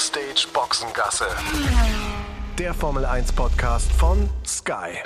[0.00, 1.26] Backstage Boxengasse.
[2.58, 4.96] Der Formel 1 Podcast von Sky.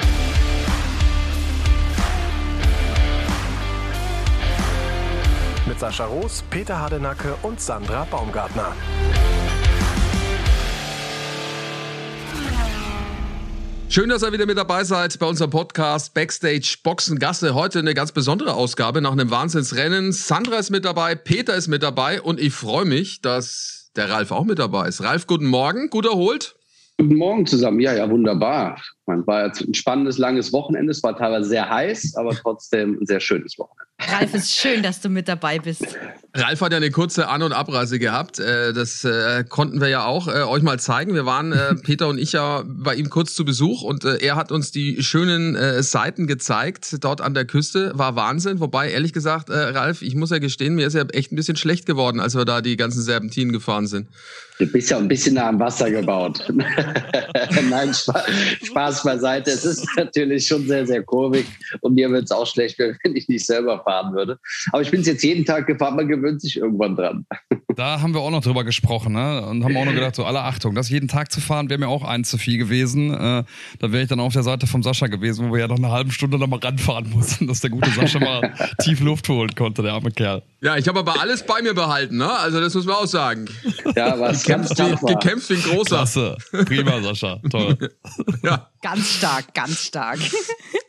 [5.66, 8.72] Mit Sascha Roos, Peter Hardenacke und Sandra Baumgartner.
[13.88, 17.54] Schön, dass ihr wieder mit dabei seid bei unserem Podcast Backstage Boxengasse.
[17.54, 20.12] Heute eine ganz besondere Ausgabe nach einem Wahnsinnsrennen.
[20.12, 24.30] Sandra ist mit dabei, Peter ist mit dabei und ich freue mich, dass der Ralf
[24.30, 25.02] auch mit dabei ist.
[25.02, 26.56] Ralf, guten Morgen, gut erholt?
[26.98, 27.80] Guten Morgen zusammen.
[27.80, 28.80] Ja, ja, wunderbar.
[29.06, 30.92] Man war ein spannendes, langes Wochenende.
[30.92, 33.90] Es war teilweise sehr heiß, aber trotzdem ein sehr schönes Wochenende.
[34.00, 35.86] Ralf, ist schön, dass du mit dabei bist.
[36.36, 38.40] Ralf hat ja eine kurze An- und Abreise gehabt.
[38.40, 41.14] Äh, das äh, konnten wir ja auch äh, euch mal zeigen.
[41.14, 44.72] Wir waren, Peter und ich, ja bei ihm kurz zu Besuch und er hat uns
[44.72, 46.96] die schönen Seiten gezeigt.
[47.04, 48.60] Dort an der Küste war Wahnsinn.
[48.60, 51.86] Wobei, ehrlich gesagt, Ralf, ich muss ja gestehen, mir ist ja echt ein bisschen schlecht
[51.86, 54.08] geworden, als wir da die ganzen Serpentinen gefahren sind.
[54.58, 56.44] Du bist ja ein bisschen nah am Wasser gebaut.
[57.70, 59.50] Nein, Spaß beiseite.
[59.50, 61.46] Es ist natürlich schon sehr, sehr kurvig
[61.80, 64.38] und mir wird es auch schlecht, wenn ich nicht selber fahren würde.
[64.72, 67.26] Aber ich bin es jetzt jeden Tag gefahren, man gewöhnt sich irgendwann dran.
[67.76, 69.44] Da haben wir auch noch drüber gesprochen ne?
[69.46, 71.88] und haben auch noch gedacht, so alle Achtung, das jeden Tag zu fahren wäre mir
[71.88, 73.12] auch eins zu viel gewesen.
[73.12, 73.42] Äh,
[73.80, 75.90] da wäre ich dann auf der Seite vom Sascha gewesen, wo wir ja noch eine
[75.90, 79.94] halbe Stunde nochmal ranfahren mussten, dass der gute Sascha mal tief Luft holen konnte, der
[79.94, 80.42] arme Kerl.
[80.60, 82.30] Ja, ich habe aber alles bei mir behalten, ne?
[82.30, 83.46] Also das muss man auch sagen.
[83.96, 85.96] Ja, was gekämpft, ganz wie, gekämpft wie ein großer.
[85.96, 86.36] Klasse.
[86.66, 87.40] Prima, Sascha.
[87.50, 87.76] Toll.
[88.42, 88.70] ja.
[88.82, 90.18] Ganz stark, ganz stark.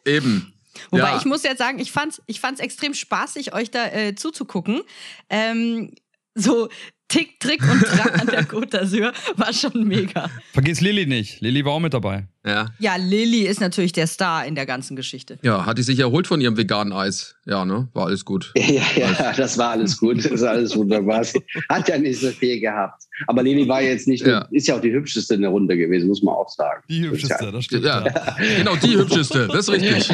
[0.05, 0.54] Eben.
[0.91, 1.17] Wobei ja.
[1.17, 4.81] ich muss jetzt sagen, ich fand's, ich fand's extrem spaßig, euch da äh, zuzugucken.
[5.29, 5.91] Ähm,
[6.35, 6.69] so
[7.07, 10.29] Tick, Trick und Track an der Côte d'Azur war schon mega.
[10.53, 11.41] Vergiss Lilly nicht.
[11.41, 12.27] Lilly war auch mit dabei.
[12.45, 12.67] Ja.
[12.79, 15.39] Ja, Lilly ist natürlich der Star in der ganzen Geschichte.
[15.41, 17.35] Ja, hat die sich erholt von ihrem veganen Eis.
[17.45, 17.87] Ja, ne?
[17.93, 18.53] War alles gut.
[18.55, 20.17] Ja, ja, das war alles gut.
[20.17, 21.25] Das ist alles wunderbar.
[21.69, 23.03] Hat ja nicht so viel gehabt.
[23.27, 24.47] Aber Lilly war jetzt nicht, ja.
[24.51, 26.83] ist ja auch die hübscheste in der Runde gewesen, muss man auch sagen.
[26.89, 27.85] Die hübscheste, das stimmt.
[27.85, 28.35] Ja, ja.
[28.57, 30.09] genau, die hübscheste, das ist richtig.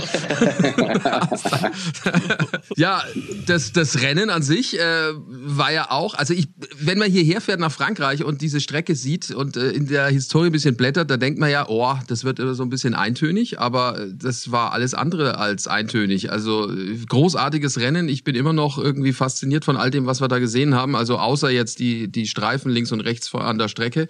[2.75, 3.03] ja,
[3.45, 4.83] das, das Rennen an sich äh,
[5.15, 6.47] war ja auch, also ich,
[6.79, 10.47] wenn man hierher fährt nach Frankreich und diese Strecke sieht und äh, in der Historie
[10.47, 14.07] ein bisschen blättert, da denkt man ja, oh, das wird so ein bisschen eintönig, aber
[14.13, 16.31] das war alles andere als eintönig.
[16.31, 16.69] Also
[17.07, 18.09] großartiges Rennen.
[18.09, 20.95] Ich bin immer noch irgendwie fasziniert von all dem, was wir da gesehen haben.
[20.95, 24.07] Also außer jetzt die, die Streifen links und rechts an der Strecke,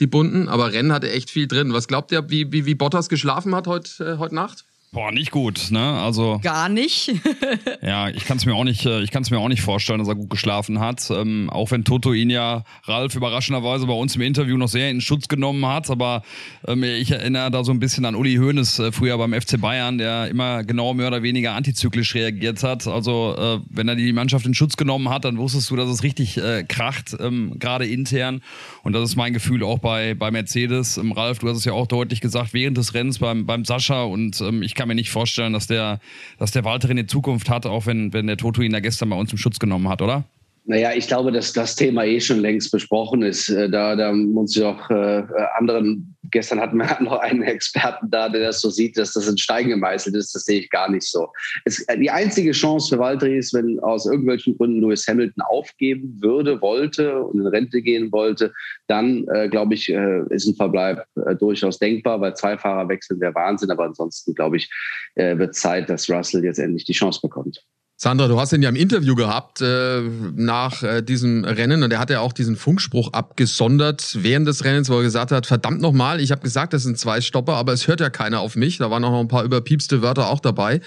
[0.00, 0.48] die bunten.
[0.48, 1.72] Aber Rennen hatte echt viel drin.
[1.72, 4.64] Was glaubt ihr, wie, wie, wie Bottas geschlafen hat heute, äh, heute Nacht?
[4.94, 5.80] Boah, nicht gut, ne?
[5.80, 7.14] Also gar nicht.
[7.82, 10.00] ja, ich kann es mir auch nicht, äh, ich kann es mir auch nicht vorstellen,
[10.00, 11.10] dass er gut geschlafen hat.
[11.10, 15.00] Ähm, auch wenn Toto ihn ja Ralf überraschenderweise bei uns im Interview noch sehr in
[15.00, 16.22] Schutz genommen hat, aber
[16.68, 19.96] ähm, ich erinnere da so ein bisschen an Uli Hoeneß äh, früher beim FC Bayern,
[19.96, 22.86] der immer genau mehr oder weniger antizyklisch reagiert hat.
[22.86, 26.02] Also äh, wenn er die Mannschaft in Schutz genommen hat, dann wusstest du, dass es
[26.02, 28.42] richtig äh, kracht, ähm, gerade intern.
[28.82, 30.98] Und das ist mein Gefühl auch bei bei Mercedes.
[30.98, 34.02] Ähm, Ralf, du hast es ja auch deutlich gesagt während des Rennens beim beim Sascha
[34.02, 36.00] und ähm, ich kann mir nicht vorstellen, dass der,
[36.38, 39.16] dass der Walter in Zukunft hat, auch wenn, wenn der Toto ihn da gestern bei
[39.16, 40.24] uns im Schutz genommen hat, oder?
[40.64, 43.48] Naja, ich glaube, dass das Thema eh schon längst besprochen ist.
[43.48, 45.24] Äh, da, da muss ich auch äh,
[45.58, 49.38] anderen, gestern hatten wir noch einen Experten da, der das so sieht, dass das in
[49.38, 50.34] Stein gemeißelt ist.
[50.34, 51.28] Das sehe ich gar nicht so.
[51.64, 56.60] Es, die einzige Chance für Valtteri ist, wenn aus irgendwelchen Gründen Lewis Hamilton aufgeben würde,
[56.60, 58.52] wollte und in Rente gehen wollte,
[58.88, 63.20] dann äh, glaube ich, äh, ist ein Verbleib äh, durchaus denkbar, weil zwei Fahrer wechseln
[63.20, 63.70] wäre Wahnsinn.
[63.70, 64.70] Aber ansonsten glaube ich,
[65.14, 67.64] äh, wird Zeit, dass Russell jetzt endlich die Chance bekommt.
[68.02, 70.00] Sandra, du hast ihn ja im Interview gehabt äh,
[70.34, 74.90] nach äh, diesem Rennen und er hat ja auch diesen Funkspruch abgesondert während des Rennens,
[74.90, 77.86] wo er gesagt hat, verdammt nochmal, ich habe gesagt, das sind zwei Stopper, aber es
[77.86, 78.78] hört ja keiner auf mich.
[78.78, 80.80] Da waren auch noch ein paar überpiepste Wörter auch dabei.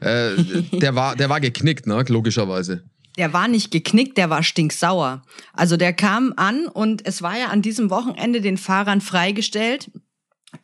[0.00, 0.30] Äh,
[0.72, 2.04] der, war, der war geknickt, ne?
[2.08, 2.82] logischerweise.
[3.16, 5.22] Der war nicht geknickt, der war stinksauer.
[5.52, 9.92] Also der kam an und es war ja an diesem Wochenende den Fahrern freigestellt,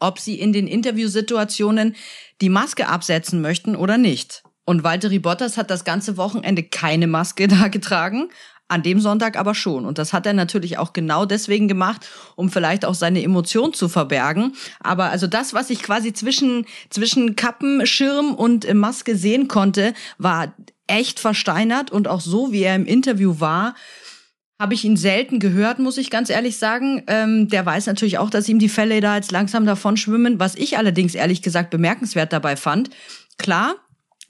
[0.01, 1.95] ob sie in den Interviewsituationen
[2.41, 4.43] die Maske absetzen möchten oder nicht.
[4.72, 8.31] Und Valtteri Bottas hat das ganze Wochenende keine Maske da getragen,
[8.69, 9.84] an dem Sonntag aber schon.
[9.84, 13.91] Und das hat er natürlich auch genau deswegen gemacht, um vielleicht auch seine Emotion zu
[13.91, 14.55] verbergen.
[14.81, 17.82] Aber also das, was ich quasi zwischen, zwischen Kappen,
[18.35, 20.55] und Maske sehen konnte, war
[20.87, 23.75] echt versteinert und auch so, wie er im Interview war,
[24.58, 27.02] habe ich ihn selten gehört, muss ich ganz ehrlich sagen.
[27.08, 30.41] Ähm, der weiß natürlich auch, dass ihm die Fälle da jetzt langsam davon schwimmen.
[30.41, 32.88] Was ich allerdings ehrlich gesagt bemerkenswert dabei fand,
[33.37, 33.75] klar,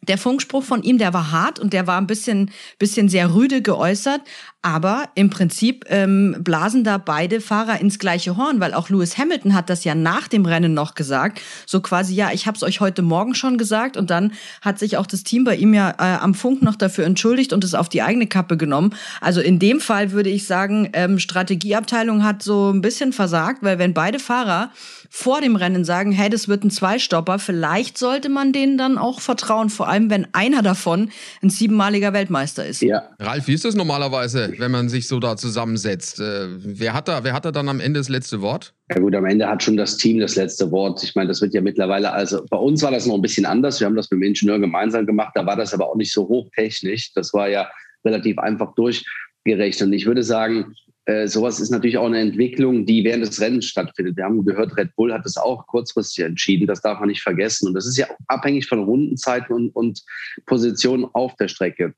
[0.02, 3.62] der Funkspruch von ihm, der war hart und der war ein bisschen, bisschen sehr rüde
[3.62, 4.20] geäußert.
[4.64, 9.54] Aber im Prinzip ähm, blasen da beide Fahrer ins gleiche Horn, weil auch Lewis Hamilton
[9.54, 11.40] hat das ja nach dem Rennen noch gesagt.
[11.66, 13.96] So quasi, ja, ich habe es euch heute Morgen schon gesagt.
[13.96, 17.06] Und dann hat sich auch das Team bei ihm ja äh, am Funk noch dafür
[17.06, 18.94] entschuldigt und es auf die eigene Kappe genommen.
[19.20, 23.78] Also in dem Fall würde ich sagen, ähm, Strategieabteilung hat so ein bisschen versagt, weil
[23.80, 24.70] wenn beide Fahrer
[25.14, 29.20] vor dem Rennen sagen, hey, das wird ein Zweistopper, vielleicht sollte man denen dann auch
[29.20, 31.10] vertrauen, vor allem wenn einer davon
[31.42, 32.80] ein siebenmaliger Weltmeister ist.
[32.80, 33.10] Ja.
[33.20, 34.54] Ralf, wie ist das normalerweise?
[34.56, 36.18] wenn man sich so da zusammensetzt.
[36.18, 38.72] Äh, wer, hat da, wer hat da dann am Ende das letzte Wort?
[38.90, 41.02] Ja gut, am Ende hat schon das Team das letzte Wort.
[41.04, 43.80] Ich meine, das wird ja mittlerweile, also bei uns war das noch ein bisschen anders.
[43.80, 45.32] Wir haben das mit dem Ingenieur gemeinsam gemacht.
[45.34, 47.12] Da war das aber auch nicht so hochtechnisch.
[47.14, 47.68] Das war ja
[48.02, 49.88] relativ einfach durchgerechnet.
[49.88, 53.66] Und ich würde sagen, äh, sowas ist natürlich auch eine Entwicklung, die während des Rennens
[53.66, 54.16] stattfindet.
[54.16, 56.66] Wir haben gehört, Red Bull hat es auch kurzfristig entschieden.
[56.66, 57.66] Das darf man nicht vergessen.
[57.66, 60.02] Und das ist ja abhängig von Rundenzeiten und, und
[60.46, 61.94] Positionen auf der Strecke.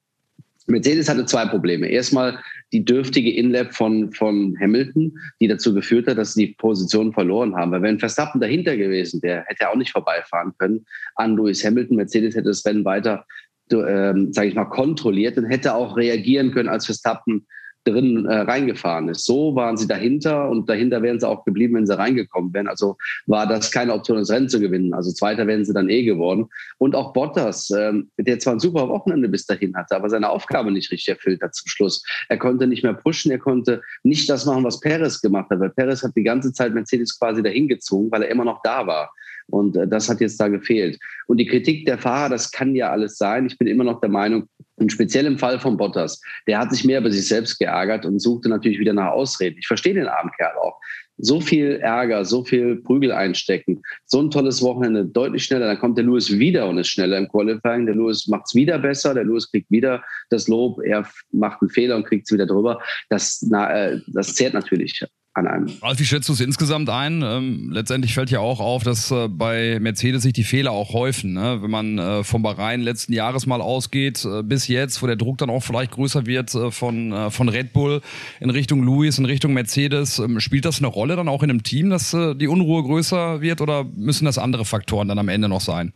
[0.66, 1.88] Mercedes hatte zwei Probleme.
[1.88, 2.38] Erstmal
[2.72, 7.54] die dürftige Inlap von, von Hamilton, die dazu geführt hat, dass sie die Position verloren
[7.54, 7.72] haben.
[7.72, 10.86] Weil wenn Verstappen dahinter gewesen wäre, hätte er auch nicht vorbeifahren können
[11.16, 11.98] an Lewis Hamilton.
[11.98, 13.26] Mercedes hätte das Rennen weiter,
[13.70, 17.46] ähm, sage ich mal, kontrolliert und hätte auch reagieren können, als Verstappen
[17.84, 19.25] drin äh, reingefahren ist.
[19.25, 22.69] So waren sie dahinter und dahinter wären sie auch geblieben, wenn sie reingekommen wären.
[22.69, 22.96] Also
[23.26, 24.94] war das keine Option, das Rennen zu gewinnen.
[24.94, 26.46] Also Zweiter wären sie dann eh geworden.
[26.78, 30.70] Und auch Bottas, ähm, der zwar ein super Wochenende bis dahin hatte, aber seine Aufgabe
[30.70, 32.04] nicht richtig erfüllt hat zum Schluss.
[32.28, 35.70] Er konnte nicht mehr pushen, er konnte nicht das machen, was Perez gemacht hat, weil
[35.70, 39.12] Perez hat die ganze Zeit Mercedes quasi dahin gezogen, weil er immer noch da war.
[39.50, 40.99] Und äh, das hat jetzt da gefehlt.
[41.26, 43.46] Und die Kritik der Fahrer, das kann ja alles sein.
[43.46, 46.85] Ich bin immer noch der Meinung, und speziell im Fall von Bottas, der hat sich
[46.85, 49.56] mehr über sich selbst geärgert und suchte natürlich wieder nach Ausreden.
[49.58, 50.81] Ich verstehe den armen Kerl auch.
[51.17, 55.69] So viel Ärger, so viel Prügel einstecken, so ein tolles Wochenende, deutlich schneller.
[55.69, 57.87] Dann kommt der Lewis wieder und ist schneller im Qualifying.
[57.87, 61.70] Der Lewis macht es wieder besser, der Lewis kriegt wieder das Lob, er macht einen
[61.70, 62.82] Fehler und kriegt es wieder drüber.
[63.11, 65.70] Das, na, äh, das zehrt natürlich an einem.
[65.82, 67.22] Ralf, wie schätzt du es insgesamt ein?
[67.22, 71.34] Ähm, letztendlich fällt ja auch auf, dass äh, bei Mercedes sich die Fehler auch häufen.
[71.34, 71.58] Ne?
[71.60, 75.38] Wenn man äh, vom Bahrain letzten Jahres mal ausgeht, äh, bis jetzt, wo der Druck
[75.38, 78.00] dann auch vielleicht größer wird äh, von, äh, von Red Bull
[78.40, 81.64] in Richtung Lewis, in Richtung Mercedes, ähm, spielt das eine Rolle dann auch in einem
[81.64, 85.48] Team, dass äh, die Unruhe größer wird oder müssen das andere Faktoren dann am Ende
[85.48, 85.92] noch sein?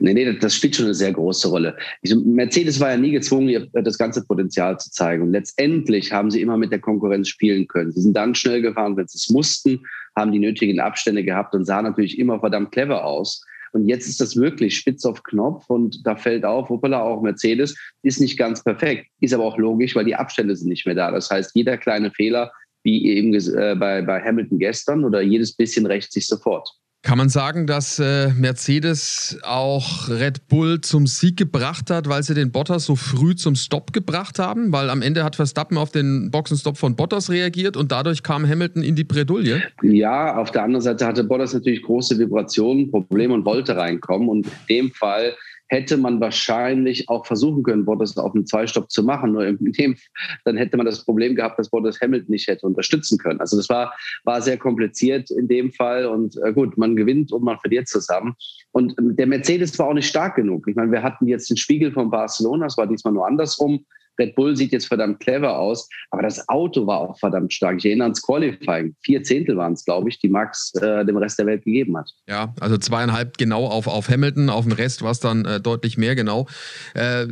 [0.00, 1.76] Nee, nee, das spielt schon eine sehr große Rolle.
[2.02, 5.22] Ich, Mercedes war ja nie gezwungen, das ganze Potenzial zu zeigen.
[5.22, 7.92] Und letztendlich haben sie immer mit der Konkurrenz spielen können.
[7.92, 9.80] Sie sind dann schnell gefahren, gefahren, wenn sie es mussten,
[10.16, 13.44] haben die nötigen Abstände gehabt und sah natürlich immer verdammt clever aus.
[13.72, 17.76] Und jetzt ist das wirklich spitz auf Knopf und da fällt auf, hoppala, auch Mercedes
[18.02, 21.12] ist nicht ganz perfekt, ist aber auch logisch, weil die Abstände sind nicht mehr da.
[21.12, 22.50] Das heißt, jeder kleine Fehler,
[22.82, 26.68] wie eben äh, bei, bei Hamilton gestern oder jedes bisschen rächt sich sofort.
[27.02, 32.34] Kann man sagen, dass äh, Mercedes auch Red Bull zum Sieg gebracht hat, weil sie
[32.34, 34.70] den Bottas so früh zum Stopp gebracht haben?
[34.70, 38.82] Weil am Ende hat Verstappen auf den Boxenstopp von Bottas reagiert und dadurch kam Hamilton
[38.82, 39.62] in die Bredouille?
[39.80, 44.28] Ja, auf der anderen Seite hatte Bottas natürlich große Vibrationen, Probleme und wollte reinkommen.
[44.28, 45.32] Und in dem Fall
[45.70, 49.32] hätte man wahrscheinlich auch versuchen können, Bottas auf einen Zweistopp zu machen.
[49.32, 49.96] Nur in dem,
[50.44, 53.40] dann hätte man das Problem gehabt, dass Bottas Hamilton nicht hätte unterstützen können.
[53.40, 53.94] Also das war,
[54.24, 56.06] war sehr kompliziert in dem Fall.
[56.06, 58.34] Und äh, gut, man gewinnt und man verliert zusammen.
[58.72, 60.66] Und ähm, der Mercedes war auch nicht stark genug.
[60.66, 63.86] Ich meine, wir hatten jetzt den Spiegel von Barcelona, das war diesmal nur andersrum.
[64.20, 67.78] Red Bull sieht jetzt verdammt clever aus, aber das Auto war auch verdammt stark.
[67.78, 68.94] Ich erinnere ans Qualifying.
[69.02, 72.10] Vier Zehntel waren es, glaube ich, die Max äh, dem Rest der Welt gegeben hat.
[72.28, 75.96] Ja, also zweieinhalb genau auf, auf Hamilton, auf dem Rest war es dann äh, deutlich
[75.96, 76.46] mehr genau.
[76.94, 77.26] Äh,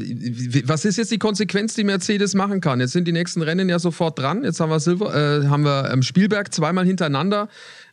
[0.65, 2.81] was ist jetzt die Konsequenz, die Mercedes machen kann?
[2.81, 4.45] Jetzt sind die nächsten Rennen ja sofort dran.
[4.45, 7.49] Jetzt haben wir Silver, äh, haben wir ähm, Spielberg zweimal hintereinander.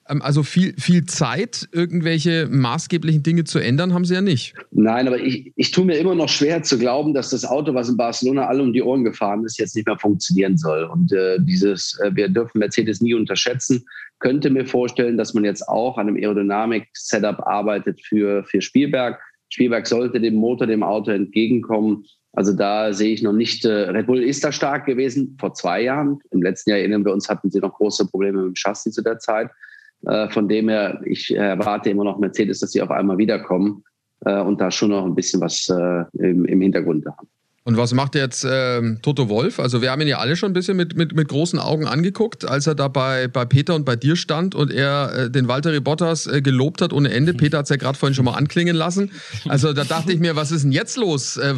[0.07, 4.53] Ähm, also viel, viel Zeit, irgendwelche maßgeblichen Dinge zu ändern, haben sie ja nicht.
[4.71, 7.89] Nein, aber ich, ich tue mir immer noch schwer zu glauben, dass das Auto, was
[7.89, 10.83] in Barcelona alle um die Ohren gefahren ist, jetzt nicht mehr funktionieren soll.
[10.83, 13.83] Und äh, dieses, äh, wir dürfen Mercedes nie unterschätzen.
[14.19, 19.19] Könnte mir vorstellen, dass man jetzt auch an einem Aerodynamik-Setup arbeitet für, für Spielberg.
[19.49, 22.05] Spielberg sollte dem Motor, dem Auto entgegenkommen.
[22.33, 25.81] Also da sehe ich noch nicht, äh, Red Bull ist da stark gewesen vor zwei
[25.83, 26.19] Jahren.
[26.31, 29.01] Im letzten Jahr erinnern wir uns, hatten sie noch große Probleme mit dem Chassis zu
[29.01, 29.49] der Zeit.
[30.05, 33.83] Äh, von dem her, ich erwarte immer noch Mercedes, dass sie auf einmal wiederkommen
[34.25, 37.27] äh, und da schon noch ein bisschen was äh, im Hintergrund haben.
[37.67, 39.59] Und was macht jetzt ähm, Toto Wolf?
[39.59, 42.47] Also wir haben ihn ja alle schon ein bisschen mit, mit, mit großen Augen angeguckt,
[42.47, 45.81] als er da bei, bei Peter und bei dir stand und er äh, den Walter
[45.81, 47.33] Bottas äh, gelobt hat ohne Ende.
[47.33, 49.09] Peter hat es ja gerade vorhin schon mal anklingen lassen.
[49.49, 51.37] Also da dachte ich mir, was ist denn jetzt los?
[51.37, 51.55] Äh,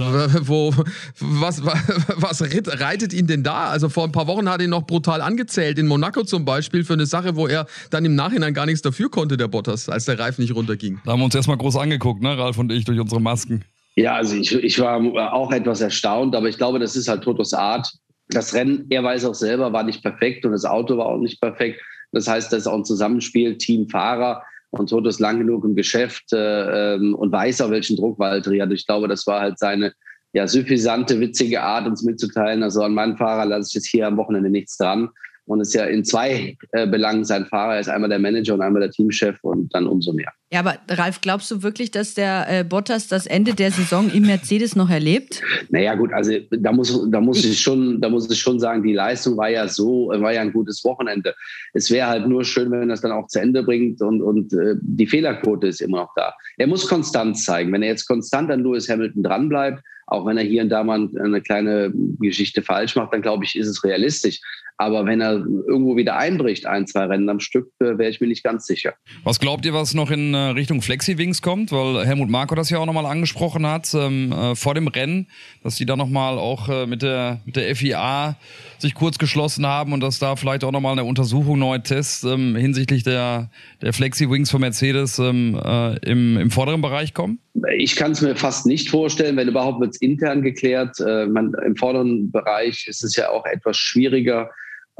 [0.47, 0.73] wo,
[1.19, 1.61] was,
[2.15, 3.67] was reitet ihn denn da?
[3.67, 6.85] Also vor ein paar Wochen hat er ihn noch brutal angezählt, in Monaco zum Beispiel,
[6.85, 10.05] für eine Sache, wo er dann im Nachhinein gar nichts dafür konnte, der Bottas, als
[10.05, 11.01] der Reifen nicht runterging.
[11.03, 13.65] Da haben wir uns erstmal groß angeguckt, ne, Ralf und ich, durch unsere Masken.
[13.97, 17.53] Ja, also ich, ich war auch etwas erstaunt, aber ich glaube, das ist halt Totos
[17.53, 17.91] Art.
[18.29, 21.41] Das Rennen, er weiß auch selber, war nicht perfekt und das Auto war auch nicht
[21.41, 21.81] perfekt.
[22.11, 26.31] Das heißt, das ist auch ein Zusammenspiel, Teamfahrer und Toto ist lang genug im Geschäft
[26.31, 28.71] äh, ähm, und weiß auch, welchen Druck Walter hat.
[28.71, 29.93] Ich glaube, das war halt seine
[30.31, 32.61] ja, suffisante, witzige Art, uns mitzuteilen.
[32.61, 35.09] Also an meinen Fahrer lasse ich jetzt hier am Wochenende nichts dran
[35.47, 37.75] und ist ja in zwei äh, Belangen sein Fahrer.
[37.75, 40.31] Er ist einmal der Manager und einmal der Teamchef und dann umso mehr.
[40.51, 44.25] Ja, aber Ralf, glaubst du wirklich, dass der äh, Bottas das Ende der Saison im
[44.25, 45.41] Mercedes noch erlebt?
[45.69, 48.93] Naja, gut, also da muss, da muss ich schon, da muss ich schon sagen, die
[48.93, 51.33] Leistung war ja so, war ja ein gutes Wochenende.
[51.73, 54.53] Es wäre halt nur schön, wenn er das dann auch zu Ende bringt und, und
[54.53, 56.33] äh, die Fehlerquote ist immer noch da.
[56.57, 57.71] Er muss Konstanz zeigen.
[57.73, 61.09] Wenn er jetzt konstant an Lewis Hamilton dranbleibt, auch wenn er hier und da mal
[61.21, 64.39] eine kleine Geschichte falsch macht, dann glaube ich, ist es realistisch.
[64.79, 68.27] Aber wenn er irgendwo wieder einbricht, ein, zwei Rennen am Stück, äh, wäre ich mir
[68.27, 68.93] nicht ganz sicher.
[69.23, 71.71] Was glaubt ihr, was noch in äh, Richtung Flexi-Wings kommt?
[71.71, 75.27] Weil Helmut Marko das ja auch nochmal angesprochen hat ähm, äh, vor dem Rennen,
[75.63, 78.37] dass die da nochmal auch äh, mit, der, mit der FIA
[78.77, 82.55] sich kurz geschlossen haben und dass da vielleicht auch nochmal eine Untersuchung, neue Tests ähm,
[82.55, 83.49] hinsichtlich der,
[83.81, 87.39] der Flexi-Wings von Mercedes ähm, äh, im, im vorderen Bereich kommen?
[87.77, 89.37] Ich kann es mir fast nicht vorstellen.
[89.37, 90.99] Wenn überhaupt, wird es intern geklärt.
[90.99, 94.49] Äh, man, Im vorderen Bereich ist es ja auch etwas schwieriger.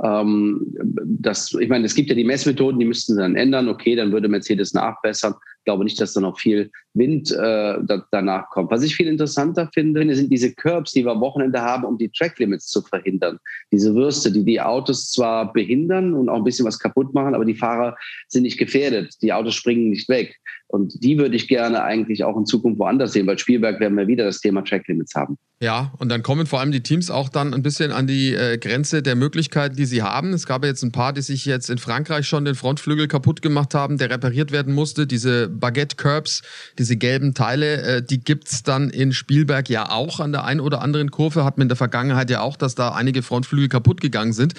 [0.03, 0.61] Ähm,
[1.03, 3.67] das, ich meine, es gibt ja die Messmethoden, die müssten sie dann ändern.
[3.67, 5.35] Okay, dann würde Mercedes nachbessern
[5.67, 7.35] glaube nicht, dass da noch viel Wind äh,
[7.83, 8.71] da, danach kommt.
[8.71, 12.09] Was ich viel interessanter finde, sind diese Curbs, die wir am Wochenende haben, um die
[12.09, 13.37] Track Limits zu verhindern.
[13.73, 17.43] Diese Würste, die die Autos zwar behindern und auch ein bisschen was kaputt machen, aber
[17.43, 17.97] die Fahrer
[18.29, 19.15] sind nicht gefährdet.
[19.21, 20.37] Die Autos springen nicht weg.
[20.69, 24.07] Und die würde ich gerne eigentlich auch in Zukunft woanders sehen, weil Spielberg werden wir
[24.07, 25.37] wieder das Thema Track Limits haben.
[25.59, 28.59] Ja, und dann kommen vor allem die Teams auch dann ein bisschen an die äh,
[28.59, 30.33] Grenze der Möglichkeiten, die sie haben.
[30.33, 33.41] Es gab ja jetzt ein paar, die sich jetzt in Frankreich schon den Frontflügel kaputt
[33.41, 35.07] gemacht haben, der repariert werden musste.
[35.07, 36.41] Diese Baguette-Curbs,
[36.77, 40.81] diese gelben Teile, äh, die gibt's dann in Spielberg ja auch an der einen oder
[40.81, 41.43] anderen Kurve.
[41.43, 44.53] Hat man in der Vergangenheit ja auch, dass da einige Frontflügel kaputt gegangen sind.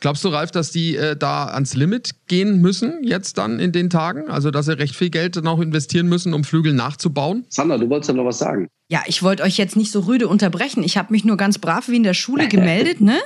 [0.00, 3.90] Glaubst du, Ralf, dass die äh, da ans Limit gehen müssen, jetzt dann in den
[3.90, 4.28] Tagen?
[4.28, 7.44] Also, dass sie recht viel Geld dann auch investieren müssen, um Flügel nachzubauen?
[7.48, 8.68] Sandra, du wolltest ja noch was sagen.
[8.92, 10.82] Ja, ich wollte euch jetzt nicht so rüde unterbrechen.
[10.82, 13.18] Ich habe mich nur ganz brav wie in der Schule gemeldet, ne?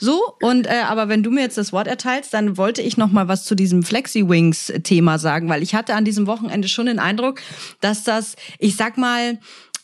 [0.00, 3.12] So und äh, aber wenn du mir jetzt das Wort erteilst, dann wollte ich noch
[3.12, 6.86] mal was zu diesem Flexi Wings Thema sagen, weil ich hatte an diesem Wochenende schon
[6.86, 7.40] den Eindruck,
[7.80, 9.38] dass das, ich sag mal,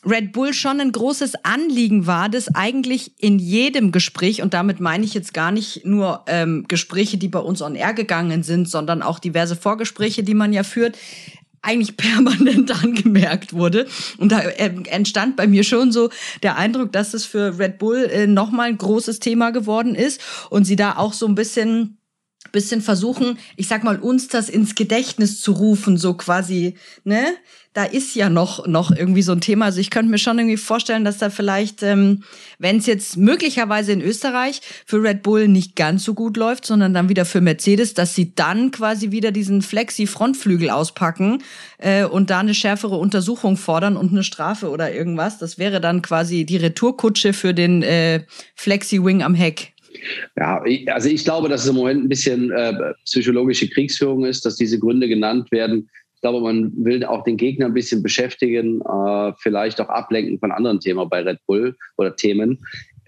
[0.05, 5.05] Red Bull schon ein großes Anliegen war, das eigentlich in jedem Gespräch, und damit meine
[5.05, 9.01] ich jetzt gar nicht nur ähm, Gespräche, die bei uns on air gegangen sind, sondern
[9.01, 10.97] auch diverse Vorgespräche, die man ja führt,
[11.61, 13.87] eigentlich permanent angemerkt wurde.
[14.17, 16.09] Und da äh, entstand bei mir schon so
[16.43, 20.65] der Eindruck, dass es für Red Bull äh, nochmal ein großes Thema geworden ist und
[20.65, 21.98] sie da auch so ein bisschen
[22.51, 27.25] bisschen versuchen, ich sag mal, uns das ins Gedächtnis zu rufen, so quasi, ne?
[27.73, 29.65] Da ist ja noch, noch irgendwie so ein Thema.
[29.65, 32.23] Also ich könnte mir schon irgendwie vorstellen, dass da vielleicht, ähm,
[32.57, 36.95] wenn es jetzt möglicherweise in Österreich für Red Bull nicht ganz so gut läuft, sondern
[36.95, 41.43] dann wieder für Mercedes, dass sie dann quasi wieder diesen Flexi-Frontflügel auspacken
[41.77, 45.37] äh, und da eine schärfere Untersuchung fordern und eine Strafe oder irgendwas.
[45.37, 48.23] Das wäre dann quasi die Retourkutsche für den äh,
[48.55, 49.73] Flexi-Wing am Heck.
[50.37, 54.55] Ja, also ich glaube, dass es im Moment ein bisschen äh, psychologische Kriegsführung ist, dass
[54.55, 55.89] diese Gründe genannt werden.
[56.15, 60.51] Ich glaube, man will auch den Gegner ein bisschen beschäftigen, äh, vielleicht auch ablenken von
[60.51, 62.59] anderen Themen bei Red Bull oder Themen.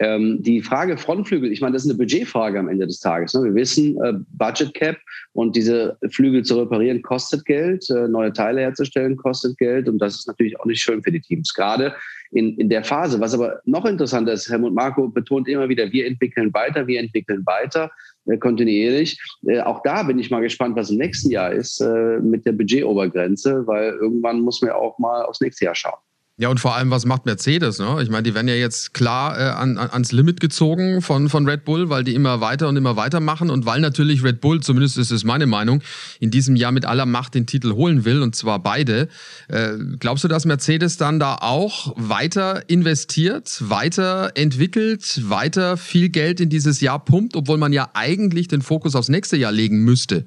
[0.01, 3.36] Ähm, die Frage Frontflügel, ich meine, das ist eine Budgetfrage am Ende des Tages.
[3.36, 3.43] Ne?
[3.43, 4.98] Wir wissen, äh, Budget Cap
[5.34, 10.15] und diese Flügel zu reparieren kostet Geld, äh, neue Teile herzustellen kostet Geld und das
[10.15, 11.93] ist natürlich auch nicht schön für die Teams, gerade
[12.31, 13.20] in, in der Phase.
[13.20, 17.46] Was aber noch interessanter ist, Helmut Marco betont immer wieder, wir entwickeln weiter, wir entwickeln
[17.46, 17.91] weiter
[18.25, 19.22] äh, kontinuierlich.
[19.46, 22.53] Äh, auch da bin ich mal gespannt, was im nächsten Jahr ist äh, mit der
[22.53, 26.00] Budgetobergrenze, weil irgendwann muss man auch mal aufs nächste Jahr schauen.
[26.41, 27.77] Ja, und vor allem, was macht Mercedes?
[27.77, 28.00] Ne?
[28.01, 31.65] Ich meine, die werden ja jetzt klar äh, an, ans Limit gezogen von, von Red
[31.65, 34.98] Bull, weil die immer weiter und immer weiter machen und weil natürlich Red Bull, zumindest
[34.98, 35.83] ist es meine Meinung,
[36.19, 39.07] in diesem Jahr mit aller Macht den Titel holen will und zwar beide.
[39.50, 46.39] Äh, glaubst du, dass Mercedes dann da auch weiter investiert, weiter entwickelt, weiter viel Geld
[46.39, 50.25] in dieses Jahr pumpt, obwohl man ja eigentlich den Fokus aufs nächste Jahr legen müsste?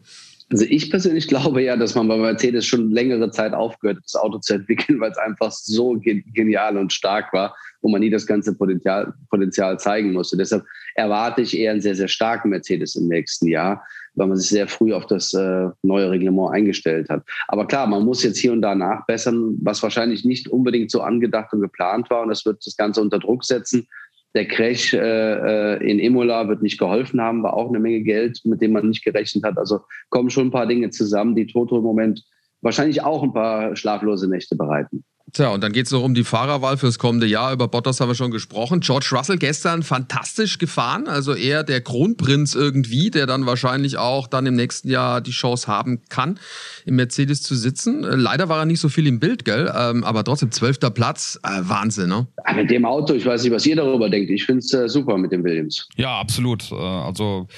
[0.51, 4.15] Also ich persönlich glaube ja, dass man bei Mercedes schon längere Zeit aufgehört hat, das
[4.15, 8.27] Auto zu entwickeln, weil es einfach so genial und stark war und man nie das
[8.27, 10.37] ganze Potenzial, Potenzial zeigen musste.
[10.37, 13.85] Deshalb erwarte ich eher einen sehr, sehr starken Mercedes im nächsten Jahr,
[14.15, 17.25] weil man sich sehr früh auf das äh, neue Reglement eingestellt hat.
[17.49, 21.53] Aber klar, man muss jetzt hier und da nachbessern, was wahrscheinlich nicht unbedingt so angedacht
[21.53, 23.87] und geplant war und das wird das Ganze unter Druck setzen.
[24.35, 28.41] Der Crash äh, äh, in Imola wird nicht geholfen haben, war auch eine Menge Geld,
[28.45, 29.57] mit dem man nicht gerechnet hat.
[29.59, 32.25] Also kommen schon ein paar Dinge zusammen, die Toto im Moment
[32.61, 35.05] wahrscheinlich auch ein paar schlaflose Nächte bereiten.
[35.35, 37.53] Tja, und dann geht es noch um die Fahrerwahl fürs kommende Jahr.
[37.53, 38.79] Über Bottas haben wir schon gesprochen.
[38.79, 41.09] George Russell gestern fantastisch gefahren.
[41.09, 45.67] Also eher der Kronprinz irgendwie, der dann wahrscheinlich auch dann im nächsten Jahr die Chance
[45.67, 46.39] haben kann,
[46.87, 48.05] im Mercedes zu sitzen.
[48.05, 49.73] Äh, leider war er nicht so viel im Bild, gell?
[49.77, 52.29] Ähm, aber trotzdem, zwölfter Platz, äh, Wahnsinn, ne?
[52.55, 54.31] Mit dem Auto, ich weiß nicht, was ihr darüber denkt.
[54.31, 55.89] Ich finde es äh, super mit dem Williams.
[55.97, 56.71] Ja, absolut.
[56.71, 57.49] Äh, also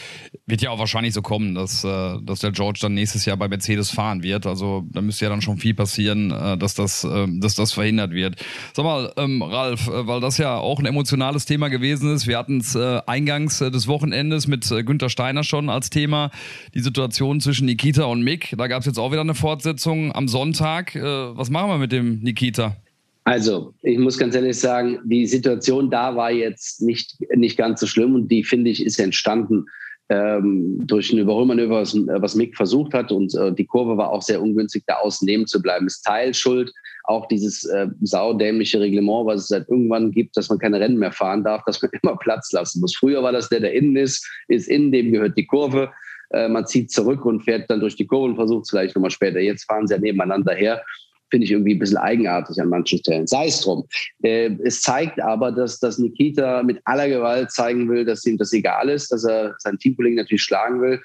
[0.47, 3.49] wird ja auch wahrscheinlich so kommen, dass, äh, dass der George dann nächstes Jahr bei
[3.49, 4.47] Mercedes fahren wird.
[4.47, 7.07] Also da müsste ja dann schon viel passieren, äh, dass das,
[7.39, 8.37] dass das das verhindert wird.
[8.75, 12.27] Sag mal, ähm, Ralf, äh, weil das ja auch ein emotionales Thema gewesen ist.
[12.27, 16.31] Wir hatten es äh, eingangs äh, des Wochenendes mit äh, Günther Steiner schon als Thema,
[16.75, 18.55] die Situation zwischen Nikita und Mick.
[18.57, 20.95] Da gab es jetzt auch wieder eine Fortsetzung am Sonntag.
[20.95, 22.77] Was machen wir mit dem Nikita?
[23.25, 27.87] Also, ich muss ganz ehrlich sagen, die Situation da war jetzt nicht, nicht ganz so
[27.87, 29.67] schlimm und die, finde ich, ist entstanden
[30.09, 34.23] ähm, durch ein Überholmanöver, was, was Mick versucht hat und äh, die Kurve war auch
[34.23, 35.87] sehr ungünstig, da außen neben zu bleiben.
[35.87, 36.73] Ist Teilschuld
[37.07, 41.13] auch dieses äh, saudämliche Reglement, was es seit irgendwann gibt, dass man keine Rennen mehr
[41.13, 42.97] fahren darf, dass man immer Platz lassen muss.
[42.97, 45.91] Früher war das der, der innen ist, ist innen, dem gehört die Kurve.
[46.31, 49.11] Äh, man zieht zurück und fährt dann durch die Kurve und versucht es vielleicht nochmal
[49.11, 49.41] später.
[49.41, 50.83] Jetzt fahren sie ja nebeneinander her
[51.29, 53.27] finde ich irgendwie ein bisschen eigenartig an manchen Stellen.
[53.27, 53.85] Sei es drum.
[54.23, 58.53] Äh, es zeigt aber, dass, dass Nikita mit aller Gewalt zeigen will, dass ihm das
[58.53, 61.01] egal ist, dass er seinen Teamkollegen natürlich schlagen will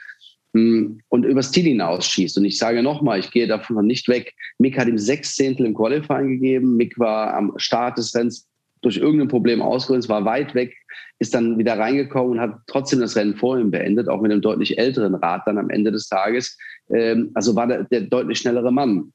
[0.54, 2.38] und übers Ziel hinausschießt.
[2.38, 4.34] Und ich sage nochmal, ich gehe davon nicht weg.
[4.58, 6.76] Mick hat ihm sechs Zehntel im Qualifying gegeben.
[6.76, 8.48] Mick war am Start des Rennens
[8.82, 10.76] durch irgendein Problem ausgerüstet, war weit weg,
[11.20, 14.42] ist dann wieder reingekommen und hat trotzdem das Rennen vor ihm beendet, auch mit einem
[14.42, 16.58] deutlich älteren Rad dann am Ende des Tages.
[16.90, 19.14] Ähm, also war der, der deutlich schnellere Mann.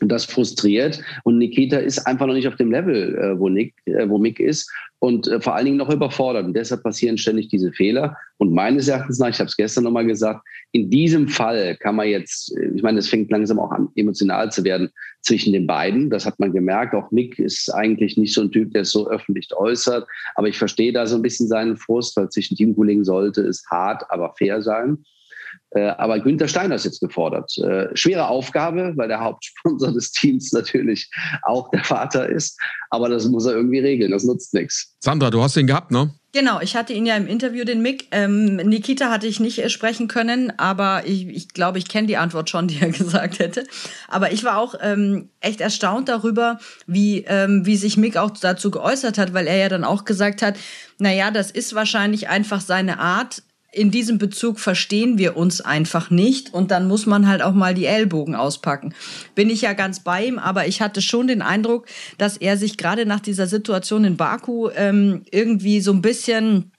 [0.00, 1.00] Und das frustriert.
[1.22, 4.40] Und Nikita ist einfach noch nicht auf dem Level, äh, wo, Nick, äh, wo Mick
[4.40, 6.46] ist und äh, vor allen Dingen noch überfordert.
[6.46, 8.16] Und deshalb passieren ständig diese Fehler.
[8.38, 12.08] Und meines Erachtens nach, ich habe es gestern nochmal gesagt, in diesem Fall kann man
[12.08, 14.90] jetzt, ich meine, es fängt langsam auch an, emotional zu werden
[15.22, 16.10] zwischen den beiden.
[16.10, 16.92] Das hat man gemerkt.
[16.94, 20.08] Auch Mick ist eigentlich nicht so ein Typ, der es so öffentlich äußert.
[20.34, 24.02] Aber ich verstehe da so ein bisschen seinen Frust, weil zwischen Teamkollegen sollte es hart,
[24.10, 25.04] aber fair sein.
[25.70, 27.56] Äh, aber Günther Steiner ist jetzt gefordert.
[27.58, 31.10] Äh, schwere Aufgabe, weil der Hauptsponsor des Teams natürlich
[31.42, 32.58] auch der Vater ist.
[32.90, 34.12] Aber das muss er irgendwie regeln.
[34.12, 34.94] Das nutzt nichts.
[35.00, 36.12] Sandra, du hast ihn gehabt, ne?
[36.34, 38.08] Genau, ich hatte ihn ja im Interview, den Mick.
[38.10, 42.16] Ähm, Nikita hatte ich nicht äh, sprechen können, aber ich, ich glaube, ich kenne die
[42.16, 43.64] Antwort schon, die er gesagt hätte.
[44.08, 48.72] Aber ich war auch ähm, echt erstaunt darüber, wie, ähm, wie sich Mick auch dazu
[48.72, 50.56] geäußert hat, weil er ja dann auch gesagt hat,
[50.98, 56.54] naja, das ist wahrscheinlich einfach seine Art, in diesem Bezug verstehen wir uns einfach nicht
[56.54, 58.94] und dann muss man halt auch mal die Ellbogen auspacken.
[59.34, 62.76] Bin ich ja ganz bei ihm, aber ich hatte schon den Eindruck, dass er sich
[62.76, 66.70] gerade nach dieser Situation in Baku ähm, irgendwie so ein bisschen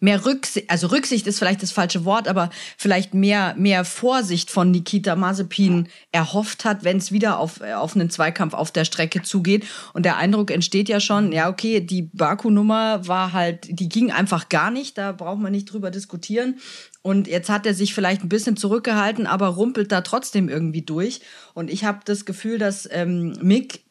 [0.00, 4.70] mehr Rücksicht, also Rücksicht ist vielleicht das falsche Wort, aber vielleicht mehr, mehr Vorsicht von
[4.70, 9.22] Nikita Mazepin erhofft hat, wenn es wieder auf, äh, auf einen Zweikampf auf der Strecke
[9.22, 9.64] zugeht.
[9.94, 14.48] Und der Eindruck entsteht ja schon, ja, okay, die Baku-Nummer war halt, die ging einfach
[14.48, 16.58] gar nicht, da braucht man nicht drüber diskutieren.
[17.02, 21.20] Und jetzt hat er sich vielleicht ein bisschen zurückgehalten, aber rumpelt da trotzdem irgendwie durch.
[21.54, 23.85] Und ich habe das Gefühl, dass ähm, Mick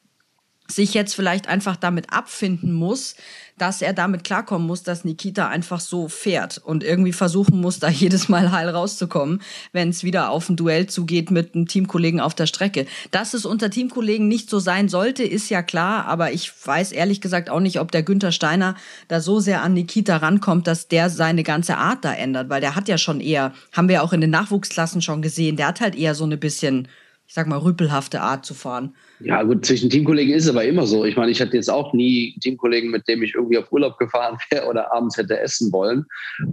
[0.68, 3.16] sich jetzt vielleicht einfach damit abfinden muss,
[3.58, 7.90] dass er damit klarkommen muss, dass Nikita einfach so fährt und irgendwie versuchen muss, da
[7.90, 12.34] jedes Mal heil rauszukommen, wenn es wieder auf ein Duell zugeht mit einem Teamkollegen auf
[12.34, 12.86] der Strecke.
[13.12, 17.22] Dass es unter Teamkollegen nicht so sein sollte, ist ja klar, aber ich weiß ehrlich
[17.22, 18.76] gesagt auch nicht, ob der Günther Steiner
[19.08, 22.76] da so sehr an Nikita rankommt, dass der seine ganze Art da ändert, weil der
[22.76, 25.96] hat ja schon eher, haben wir auch in den Nachwuchsklassen schon gesehen, der hat halt
[25.96, 26.88] eher so eine bisschen,
[27.28, 28.96] ich sag mal, rüppelhafte Art zu fahren.
[29.20, 31.06] Ja, gut, zwischen Teamkollegen ist es aber immer so.
[31.06, 34.38] Ich meine, ich hatte jetzt auch nie Teamkollegen, mit dem ich irgendwie auf Urlaub gefahren
[34.50, 36.06] wäre oder abends hätte essen wollen.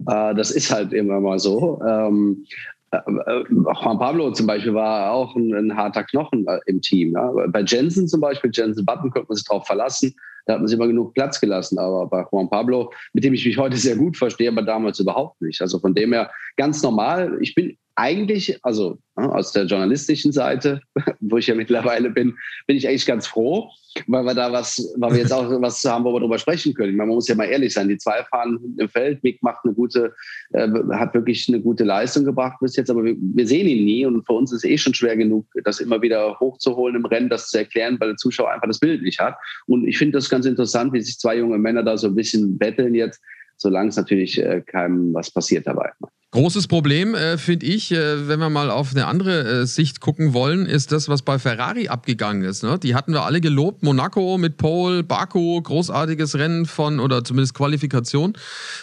[0.08, 1.80] Äh, das ist halt immer mal so.
[1.86, 2.44] Ähm,
[2.92, 7.14] äh, äh, Juan Pablo zum Beispiel war auch ein, ein harter Knochen äh, im Team.
[7.14, 7.32] Ja.
[7.48, 10.14] Bei Jensen zum Beispiel, Jensen Button, konnte man sich drauf verlassen.
[10.46, 11.78] Da hat man sich immer genug Platz gelassen.
[11.78, 15.40] Aber bei Juan Pablo, mit dem ich mich heute sehr gut verstehe, aber damals überhaupt
[15.40, 15.60] nicht.
[15.62, 17.38] Also von dem her ganz normal.
[17.40, 20.80] Ich bin eigentlich, also aus der journalistischen Seite,
[21.20, 23.68] wo ich ja mittlerweile bin, bin ich eigentlich ganz froh,
[24.06, 26.96] weil wir da was, weil wir jetzt auch was haben, wo wir drüber sprechen können.
[26.96, 30.14] Man muss ja mal ehrlich sein, die zwei fahren im Feld, Mick macht eine gute,
[30.52, 34.06] äh, hat wirklich eine gute Leistung gebracht bis jetzt, aber wir, wir, sehen ihn nie
[34.06, 37.48] und für uns ist eh schon schwer genug, das immer wieder hochzuholen im Rennen, das
[37.48, 39.36] zu erklären, weil der Zuschauer einfach das Bild nicht hat.
[39.66, 42.56] Und ich finde das ganz interessant, wie sich zwei junge Männer da so ein bisschen
[42.56, 43.20] betteln jetzt,
[43.62, 45.90] solange es natürlich äh, keinem was passiert dabei.
[46.34, 50.32] Großes Problem, äh, finde ich, äh, wenn wir mal auf eine andere äh, Sicht gucken
[50.32, 52.62] wollen, ist das, was bei Ferrari abgegangen ist.
[52.62, 52.78] Ne?
[52.78, 53.82] Die hatten wir alle gelobt.
[53.82, 58.32] Monaco mit Paul, Baku, großartiges Rennen von, oder zumindest Qualifikation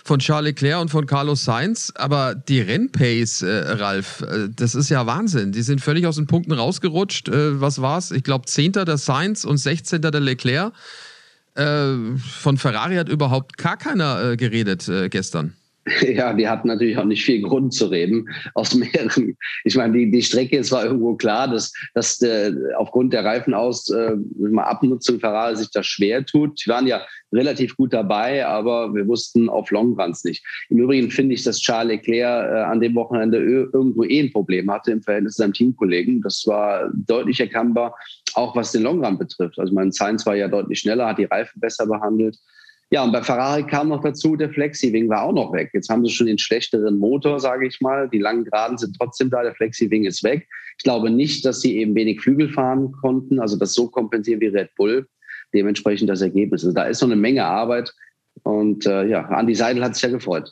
[0.03, 1.91] von Charles Leclerc und von Carlos Sainz.
[1.95, 5.51] Aber die Rennpace, äh, Ralf, äh, das ist ja Wahnsinn.
[5.51, 7.29] Die sind völlig aus den Punkten rausgerutscht.
[7.29, 8.11] Äh, was war's?
[8.11, 8.73] Ich glaube, 10.
[8.73, 10.03] der Sainz und 16.
[10.03, 10.71] der Leclerc.
[11.59, 15.53] Von Ferrari hat überhaupt gar keiner geredet gestern.
[16.15, 19.37] Ja, die hatten natürlich auch nicht viel Grund zu reden, aus mehreren.
[19.63, 23.89] Ich meine, die, die Strecke, es war irgendwo klar, dass, dass äh, aufgrund der Reifenaus,
[23.89, 24.15] äh,
[24.57, 26.59] Abnutzung Ferrari sich das schwer tut.
[26.59, 30.43] Sie waren ja relativ gut dabei, aber wir wussten auf Longruns nicht.
[30.69, 34.71] Im Übrigen finde ich, dass Charles Leclerc äh, an dem Wochenende irgendwo eh ein Problem
[34.71, 36.21] hatte im Verhältnis zu seinem Teamkollegen.
[36.21, 37.95] Das war deutlich erkennbar,
[38.33, 39.59] auch was den Longrun betrifft.
[39.59, 42.37] Also mein Sainz war ja deutlich schneller, hat die Reifen besser behandelt.
[42.91, 45.69] Ja, und bei Ferrari kam noch dazu, der Flexi-Wing war auch noch weg.
[45.73, 48.09] Jetzt haben sie schon den schlechteren Motor, sage ich mal.
[48.09, 50.47] Die langen Geraden sind trotzdem da, der Flexi-Wing ist weg.
[50.77, 54.47] Ich glaube nicht, dass sie eben wenig Flügel fahren konnten, also das so kompensieren wie
[54.47, 55.07] Red Bull.
[55.53, 56.63] Dementsprechend das Ergebnis.
[56.63, 57.93] Also da ist noch eine Menge Arbeit.
[58.43, 60.51] Und äh, ja, Andi Seidel hat sich ja gefreut.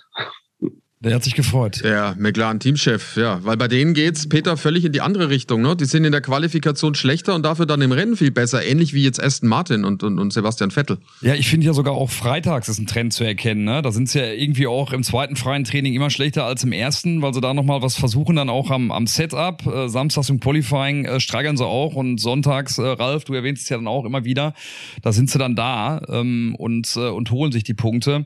[0.99, 1.83] Der hat sich gefreut.
[1.83, 3.43] Der McLaren-Teamchef, ja.
[3.43, 5.62] Weil bei denen geht's, Peter, völlig in die andere Richtung.
[5.62, 5.75] Ne?
[5.75, 8.65] Die sind in der Qualifikation schlechter und dafür dann im Rennen viel besser.
[8.65, 10.97] Ähnlich wie jetzt Aston Martin und, und, und Sebastian Vettel.
[11.21, 13.63] Ja, ich finde ja sogar auch freitags ist ein Trend zu erkennen.
[13.63, 13.83] Ne?
[13.83, 17.21] Da sind sie ja irgendwie auch im zweiten freien Training immer schlechter als im ersten,
[17.21, 19.67] weil sie da nochmal was versuchen, dann auch am, am Setup.
[19.67, 23.69] Äh, samstags im Qualifying äh, steigern sie auch und sonntags, äh, Ralf, du erwähnst es
[23.69, 24.55] ja dann auch immer wieder,
[25.03, 28.25] da sind sie dann da ähm, und, äh, und holen sich die Punkte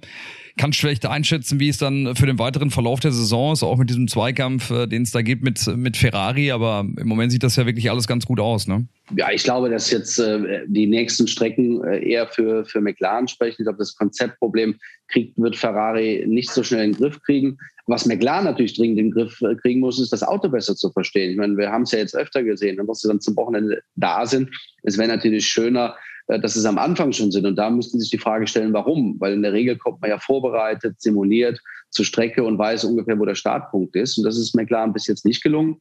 [0.61, 3.89] kann schlecht einschätzen, wie es dann für den weiteren Verlauf der Saison ist, auch mit
[3.89, 6.51] diesem Zweikampf, äh, den es da gibt mit, mit Ferrari.
[6.51, 8.85] Aber im Moment sieht das ja wirklich alles ganz gut aus, ne?
[9.17, 13.55] Ja, ich glaube, dass jetzt äh, die nächsten Strecken äh, eher für, für McLaren sprechen.
[13.57, 14.75] Ich glaube, das Konzeptproblem
[15.07, 17.57] kriegt, wird Ferrari nicht so schnell in den Griff kriegen.
[17.87, 20.91] Was McLaren natürlich dringend in den Griff äh, kriegen muss, ist das Auto besser zu
[20.91, 21.31] verstehen.
[21.31, 24.27] Ich meine, wir haben es ja jetzt öfter gesehen, wenn sie dann zum Wochenende da
[24.27, 24.51] sind.
[24.83, 25.95] Es wäre natürlich schöner,
[26.27, 27.45] dass es am Anfang schon sind.
[27.45, 29.15] Und da müssten sich die Frage stellen, warum?
[29.19, 33.25] Weil in der Regel kommt man ja vorbereitet, simuliert zur Strecke und weiß ungefähr, wo
[33.25, 34.17] der Startpunkt ist.
[34.17, 35.77] Und das ist McLaren bis jetzt nicht gelungen.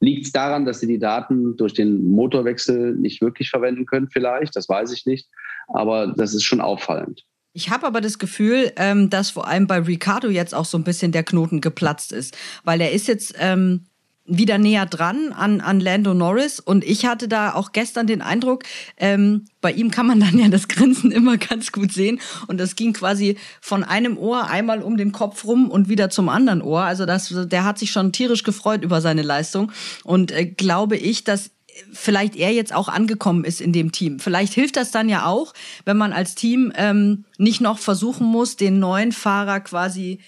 [0.00, 4.08] Liegt es daran, dass sie die Daten durch den Motorwechsel nicht wirklich verwenden können?
[4.10, 5.28] Vielleicht, das weiß ich nicht.
[5.68, 7.24] Aber das ist schon auffallend.
[7.56, 10.82] Ich habe aber das Gefühl, ähm, dass vor allem bei Ricardo jetzt auch so ein
[10.82, 13.86] bisschen der Knoten geplatzt ist, weil er ist jetzt ähm,
[14.26, 16.58] wieder näher dran an, an Lando Norris.
[16.58, 18.64] Und ich hatte da auch gestern den Eindruck,
[18.96, 22.20] ähm, bei ihm kann man dann ja das Grinsen immer ganz gut sehen.
[22.46, 26.28] Und das ging quasi von einem Ohr einmal um den Kopf rum und wieder zum
[26.28, 26.82] anderen Ohr.
[26.82, 29.72] Also das, der hat sich schon tierisch gefreut über seine Leistung.
[30.04, 31.50] Und äh, glaube ich, dass
[31.92, 34.20] vielleicht er jetzt auch angekommen ist in dem Team.
[34.20, 35.52] Vielleicht hilft das dann ja auch,
[35.84, 40.20] wenn man als Team ähm, nicht noch versuchen muss, den neuen Fahrer quasi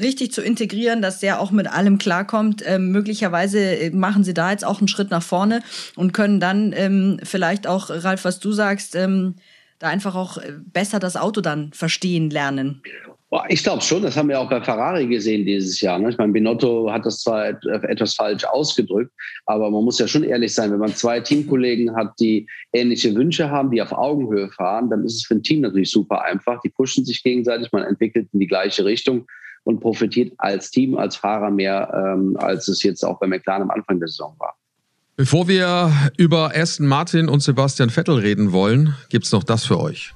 [0.00, 2.62] richtig zu integrieren, dass der auch mit allem klarkommt.
[2.66, 5.62] Ähm, möglicherweise äh, machen sie da jetzt auch einen Schritt nach vorne
[5.96, 9.36] und können dann ähm, vielleicht auch, Ralf, was du sagst, ähm,
[9.78, 12.82] da einfach auch äh, besser das Auto dann verstehen lernen.
[13.48, 15.98] Ich glaube schon, das haben wir auch bei Ferrari gesehen dieses Jahr.
[15.98, 16.10] Ne?
[16.10, 19.10] Ich meine, Binotto hat das zwar etwas falsch ausgedrückt,
[19.46, 23.50] aber man muss ja schon ehrlich sein, wenn man zwei Teamkollegen hat, die ähnliche Wünsche
[23.50, 26.60] haben, die auf Augenhöhe fahren, dann ist es für ein Team natürlich super einfach.
[26.60, 29.26] Die pushen sich gegenseitig, man entwickelt in die gleiche Richtung
[29.66, 33.70] und profitiert als Team, als Fahrer mehr, ähm, als es jetzt auch bei McLaren am
[33.70, 34.54] Anfang der Saison war.
[35.16, 40.15] Bevor wir über Aston Martin und Sebastian Vettel reden wollen, gibt's noch das für euch.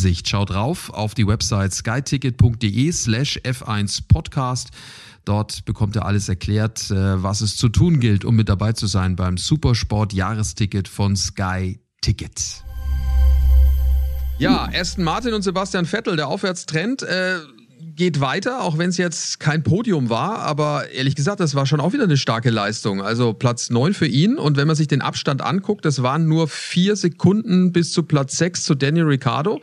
[0.00, 0.28] Hinsicht.
[0.28, 4.70] Schaut drauf auf die Website skyticket.de slash F1 Podcast.
[5.26, 8.86] Dort bekommt ihr alles erklärt, äh, was es zu tun gilt, um mit dabei zu
[8.86, 12.64] sein beim Supersport Jahresticket von Sky Ticket.
[14.38, 17.02] Ja, Aston Martin und Sebastian Vettel, der Aufwärtstrend.
[17.02, 17.40] Äh,
[17.96, 20.40] geht weiter, auch wenn es jetzt kein Podium war.
[20.40, 23.02] Aber ehrlich gesagt, das war schon auch wieder eine starke Leistung.
[23.02, 24.36] Also Platz 9 für ihn.
[24.36, 28.36] Und wenn man sich den Abstand anguckt, das waren nur vier Sekunden bis zu Platz
[28.38, 29.60] 6 zu Daniel Ricciardo.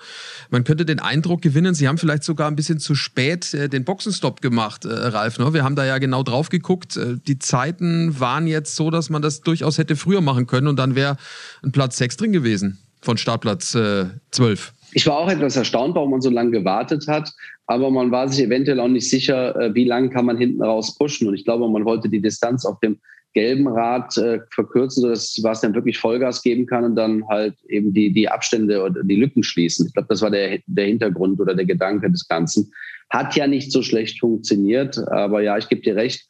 [0.49, 3.83] Man könnte den Eindruck gewinnen, sie haben vielleicht sogar ein bisschen zu spät äh, den
[3.83, 5.39] Boxenstopp gemacht, äh, Ralf.
[5.39, 5.53] Ne?
[5.53, 6.97] Wir haben da ja genau drauf geguckt.
[6.97, 10.77] Äh, die Zeiten waren jetzt so, dass man das durchaus hätte früher machen können und
[10.77, 11.17] dann wäre
[11.63, 14.73] ein Platz 6 drin gewesen von Startplatz äh, 12.
[14.93, 17.33] Ich war auch etwas erstaunt, warum man so lange gewartet hat.
[17.67, 20.97] Aber man war sich eventuell auch nicht sicher, äh, wie lange kann man hinten raus
[20.97, 21.27] pushen.
[21.27, 22.97] Und ich glaube, man wollte die Distanz auf dem
[23.33, 28.11] gelben Rad äh, verkürzen, sodass Sebastian wirklich Vollgas geben kann und dann halt eben die,
[28.11, 29.85] die Abstände oder die Lücken schließen.
[29.85, 32.71] Ich glaube, das war der, der Hintergrund oder der Gedanke des Ganzen.
[33.09, 36.25] Hat ja nicht so schlecht funktioniert, aber ja, ich gebe dir recht.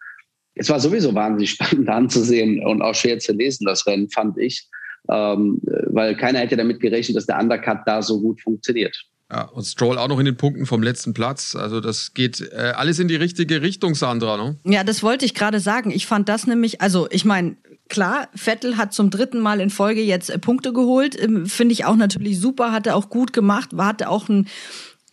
[0.56, 4.68] Es war sowieso wahnsinnig spannend anzusehen und auch schwer zu lesen, das Rennen, fand ich.
[5.10, 9.00] Ähm, weil keiner hätte damit gerechnet, dass der Undercut da so gut funktioniert.
[9.30, 11.54] Ja, und Stroll auch noch in den Punkten vom letzten Platz.
[11.54, 14.38] Also das geht äh, alles in die richtige Richtung, Sandra.
[14.38, 14.58] Ne?
[14.64, 15.92] Ja, das wollte ich gerade sagen.
[15.92, 17.58] Ich fand das nämlich, also ich meine,
[17.90, 21.22] klar, Vettel hat zum dritten Mal in Folge jetzt äh, Punkte geholt.
[21.22, 24.48] Ähm, Finde ich auch natürlich super, hat er auch gut gemacht, hatte auch ein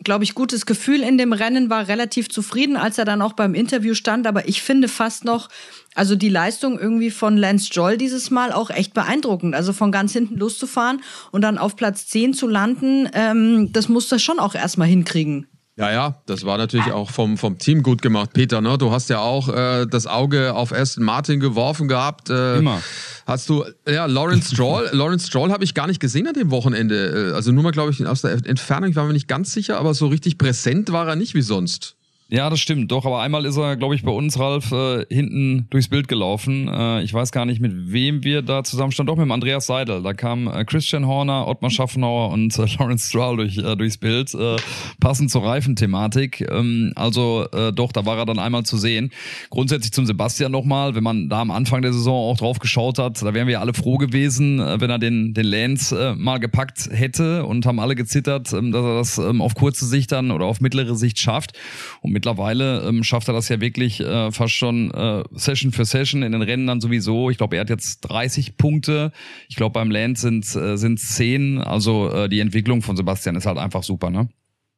[0.05, 3.53] glaube ich, gutes Gefühl in dem Rennen, war relativ zufrieden, als er dann auch beim
[3.53, 4.25] Interview stand.
[4.25, 5.49] Aber ich finde fast noch,
[5.93, 9.53] also die Leistung irgendwie von Lance Joll dieses Mal auch echt beeindruckend.
[9.53, 14.09] Also von ganz hinten loszufahren und dann auf Platz 10 zu landen, ähm, das muss
[14.11, 15.47] er schon auch erstmal hinkriegen.
[15.77, 18.61] Ja, ja, das war natürlich auch vom, vom Team gut gemacht, Peter.
[18.61, 18.77] Ne?
[18.77, 22.29] Du hast ja auch äh, das Auge auf Aston Martin geworfen gehabt.
[22.29, 22.81] Äh, Immer.
[23.25, 27.31] Hast du, ja, Lawrence Stroll, Lawrence Stroll habe ich gar nicht gesehen an dem Wochenende.
[27.31, 29.77] Äh, also nur mal, glaube ich, aus der Entfernung, ich war mir nicht ganz sicher,
[29.77, 31.94] aber so richtig präsent war er nicht wie sonst.
[32.27, 32.91] Ja, das stimmt.
[32.91, 36.67] Doch, aber einmal ist er, glaube ich, bei uns, Ralf, äh, hinten durchs Bild gelaufen.
[36.67, 39.09] Äh, ich weiß gar nicht, mit wem wir da zusammen standen.
[39.09, 40.01] Doch mit dem Andreas Seidel.
[40.01, 44.33] Da kam äh, Christian Horner, Ottmar Schaffenauer und äh, Lawrence Stroll durch, äh, durchs Bild.
[44.33, 44.55] Äh,
[44.99, 46.41] passend zur Reifenthematik.
[46.49, 49.11] Ähm, also äh, doch, da war er dann einmal zu sehen.
[49.51, 53.21] Grundsätzlich zum Sebastian nochmal, wenn man da am Anfang der Saison auch drauf geschaut hat,
[53.21, 56.89] da wären wir alle froh gewesen, äh, wenn er den, den Lance äh, mal gepackt
[56.91, 60.45] hätte und haben alle gezittert, äh, dass er das äh, auf kurze Sicht dann oder
[60.45, 61.53] auf mittlere Sicht schafft.
[62.01, 66.23] Und mittlerweile ähm, schafft er das ja wirklich äh, fast schon äh, Session für Session
[66.23, 67.29] in den Rennen dann sowieso.
[67.29, 69.11] Ich glaube, er hat jetzt 30 Punkte.
[69.49, 71.59] Ich glaube, beim Land sind äh, sind 10.
[71.59, 74.29] Also äh, die Entwicklung von Sebastian ist halt einfach super, ne?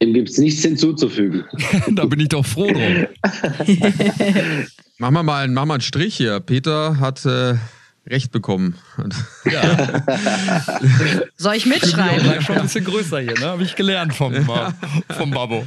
[0.01, 1.45] Dem gibt es nichts hinzuzufügen.
[1.91, 3.07] da bin ich doch froh drum.
[4.97, 6.39] machen wir mal, machen wir einen Strich hier.
[6.39, 7.55] Peter hat äh,
[8.09, 8.75] Recht bekommen.
[9.49, 10.03] Ja.
[11.37, 12.33] Soll ich mitschreiben?
[12.37, 13.45] Ich schon ein bisschen größer hier, ne?
[13.45, 14.43] Habe ich gelernt vom, äh,
[15.09, 15.65] vom Babbo.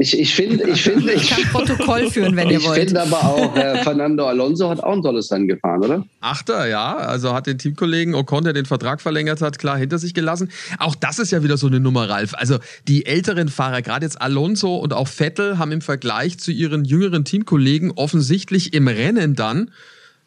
[0.00, 2.78] Ich, ich finde, ich finde, ich kann Protokoll führen, wenn ihr ich wollt.
[2.78, 6.04] Ich finde aber auch, äh, Fernando Alonso hat auch ein tolles Rennen gefahren, oder?
[6.20, 6.96] Achter, ja.
[6.96, 10.50] Also hat den Teamkollegen Ocon, der den Vertrag verlängert hat, klar hinter sich gelassen.
[10.78, 12.34] Auch das ist ja wieder so eine Nummer, Ralf.
[12.34, 16.84] Also die älteren Fahrer, gerade jetzt Alonso und auch Vettel, haben im Vergleich zu ihren
[16.84, 19.70] jüngeren Teamkollegen offensichtlich im Rennen dann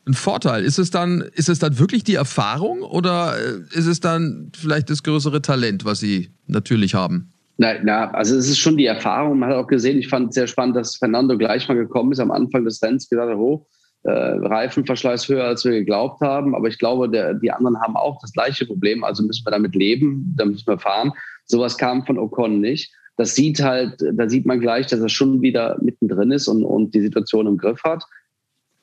[0.05, 0.65] ein Vorteil.
[0.65, 4.89] Ist es dann, ist es dann wirklich die Erfahrung oder äh, ist es dann vielleicht
[4.89, 7.31] das größere Talent, was sie natürlich haben?
[7.61, 9.37] Na, na, also es ist schon die Erfahrung.
[9.37, 12.19] Man hat auch gesehen, ich fand es sehr spannend, dass Fernando gleich mal gekommen ist
[12.19, 13.67] am Anfang des Rennens, gesagt hat, oh,
[14.01, 16.55] äh, Reifenverschleiß höher, als wir geglaubt haben.
[16.55, 19.03] Aber ich glaube, der, die anderen haben auch das gleiche Problem.
[19.03, 21.11] Also müssen wir damit leben, da müssen wir fahren.
[21.45, 22.91] Sowas kam von Ocon nicht.
[23.15, 26.95] Das sieht halt, da sieht man gleich, dass er schon wieder mittendrin ist und, und
[26.95, 28.03] die Situation im Griff hat.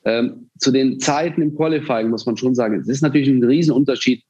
[0.04, 4.22] Ähm, zu den Zeiten im Qualifying muss man schon sagen, es ist natürlich ein Riesenunterschied,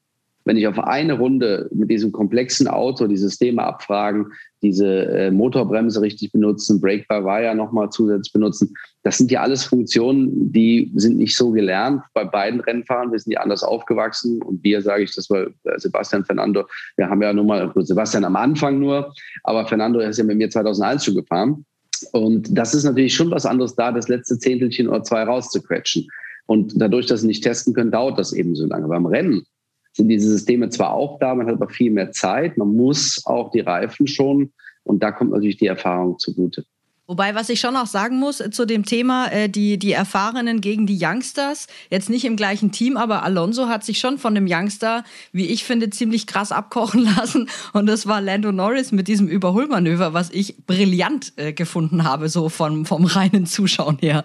[0.48, 4.32] wenn ich auf eine Runde mit diesem komplexen Auto die Systeme abfragen,
[4.62, 9.64] diese äh, Motorbremse richtig benutzen, Brake by Wire nochmal zusätzlich benutzen, das sind ja alles
[9.64, 13.12] Funktionen, die sind nicht so gelernt bei beiden Rennfahrern.
[13.12, 17.10] Wir sind ja anders aufgewachsen und wir, sage ich das, weil äh, Sebastian Fernando, wir
[17.10, 19.12] haben ja nun mal, Sebastian am Anfang nur,
[19.44, 21.66] aber Fernando ist ja mit mir 2001 schon gefahren.
[22.12, 26.08] Und das ist natürlich schon was anderes da, das letzte Zehntelchen oder zwei rauszuquetschen.
[26.46, 28.88] Und dadurch, dass sie nicht testen können, dauert das eben so lange.
[28.88, 29.44] Beim Rennen
[29.92, 33.50] sind diese Systeme zwar auch da, man hat aber viel mehr Zeit, man muss auch
[33.50, 34.52] die Reifen schonen
[34.84, 36.64] und da kommt natürlich die Erfahrung zugute.
[37.10, 40.60] Wobei, was ich schon auch sagen muss äh, zu dem Thema, äh, die, die Erfahrenen
[40.60, 44.46] gegen die Youngsters, jetzt nicht im gleichen Team, aber Alonso hat sich schon von dem
[44.46, 47.48] Youngster, wie ich finde, ziemlich krass abkochen lassen.
[47.72, 52.50] Und das war Lando Norris mit diesem Überholmanöver, was ich brillant äh, gefunden habe, so
[52.50, 54.22] vom, vom reinen Zuschauen her.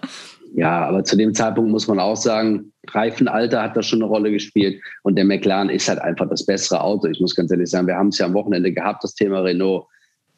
[0.56, 4.30] Ja, aber zu dem Zeitpunkt muss man auch sagen, Reifenalter hat da schon eine Rolle
[4.30, 4.80] gespielt.
[5.02, 7.08] Und der McLaren ist halt einfach das bessere Auto.
[7.08, 9.86] Ich muss ganz ehrlich sagen, wir haben es ja am Wochenende gehabt, das Thema Renault.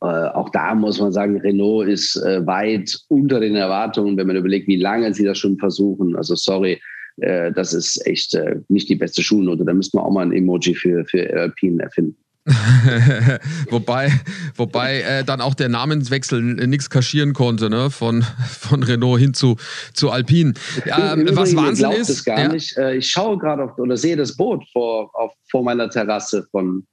[0.01, 4.37] Äh, auch da muss man sagen, Renault ist äh, weit unter den Erwartungen, wenn man
[4.37, 6.17] überlegt, wie lange sie das schon versuchen.
[6.17, 6.81] Also sorry,
[7.19, 9.67] äh, das ist echt äh, nicht die beste Schulnote.
[9.67, 12.17] Da müsste man auch mal ein Emoji für, für Alpine erfinden.
[13.71, 14.13] wobei
[14.55, 17.91] wobei äh, dann auch der Namenswechsel nichts kaschieren konnte, ne?
[17.91, 19.57] Von, von Renault hin zu,
[19.93, 20.55] zu Alpine.
[20.85, 22.09] Ähm, was Wahnsinn ist.
[22.09, 22.49] Es gar ja?
[22.49, 22.77] nicht.
[22.77, 26.87] Äh, ich schaue gerade auf oder sehe das Boot vor, auf, vor meiner Terrasse von,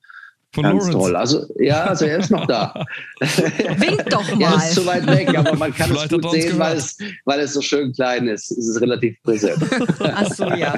[0.53, 0.97] von Ganz Lawrence.
[0.97, 1.15] toll.
[1.15, 2.73] Also, ja, also er ist noch da.
[3.19, 4.53] Wink doch mal.
[4.53, 7.53] Er ist zu weit weg, aber man kann es gut sehen, weil es, weil es
[7.53, 8.51] so schön klein ist.
[8.51, 9.63] Es ist relativ präsent.
[9.99, 10.73] Ach so, ja.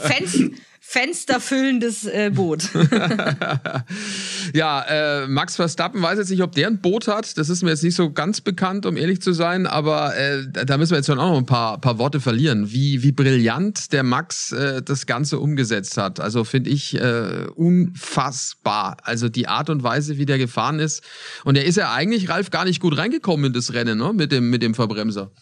[0.00, 0.50] Fans,
[0.90, 2.70] fensterfüllendes äh, Boot.
[4.54, 7.36] ja, äh, Max Verstappen weiß jetzt nicht, ob der ein Boot hat.
[7.36, 9.66] Das ist mir jetzt nicht so ganz bekannt, um ehrlich zu sein.
[9.66, 12.72] Aber äh, da müssen wir jetzt schon auch noch ein paar, paar Worte verlieren.
[12.72, 16.20] Wie, wie brillant der Max äh, das Ganze umgesetzt hat.
[16.20, 18.96] Also finde ich äh, unfassbar.
[19.02, 21.02] Also die Art und Weise, wie der gefahren ist.
[21.44, 24.14] Und er ist ja eigentlich, Ralf, gar nicht gut reingekommen in das Rennen ne?
[24.14, 25.32] mit, dem, mit dem Verbremser.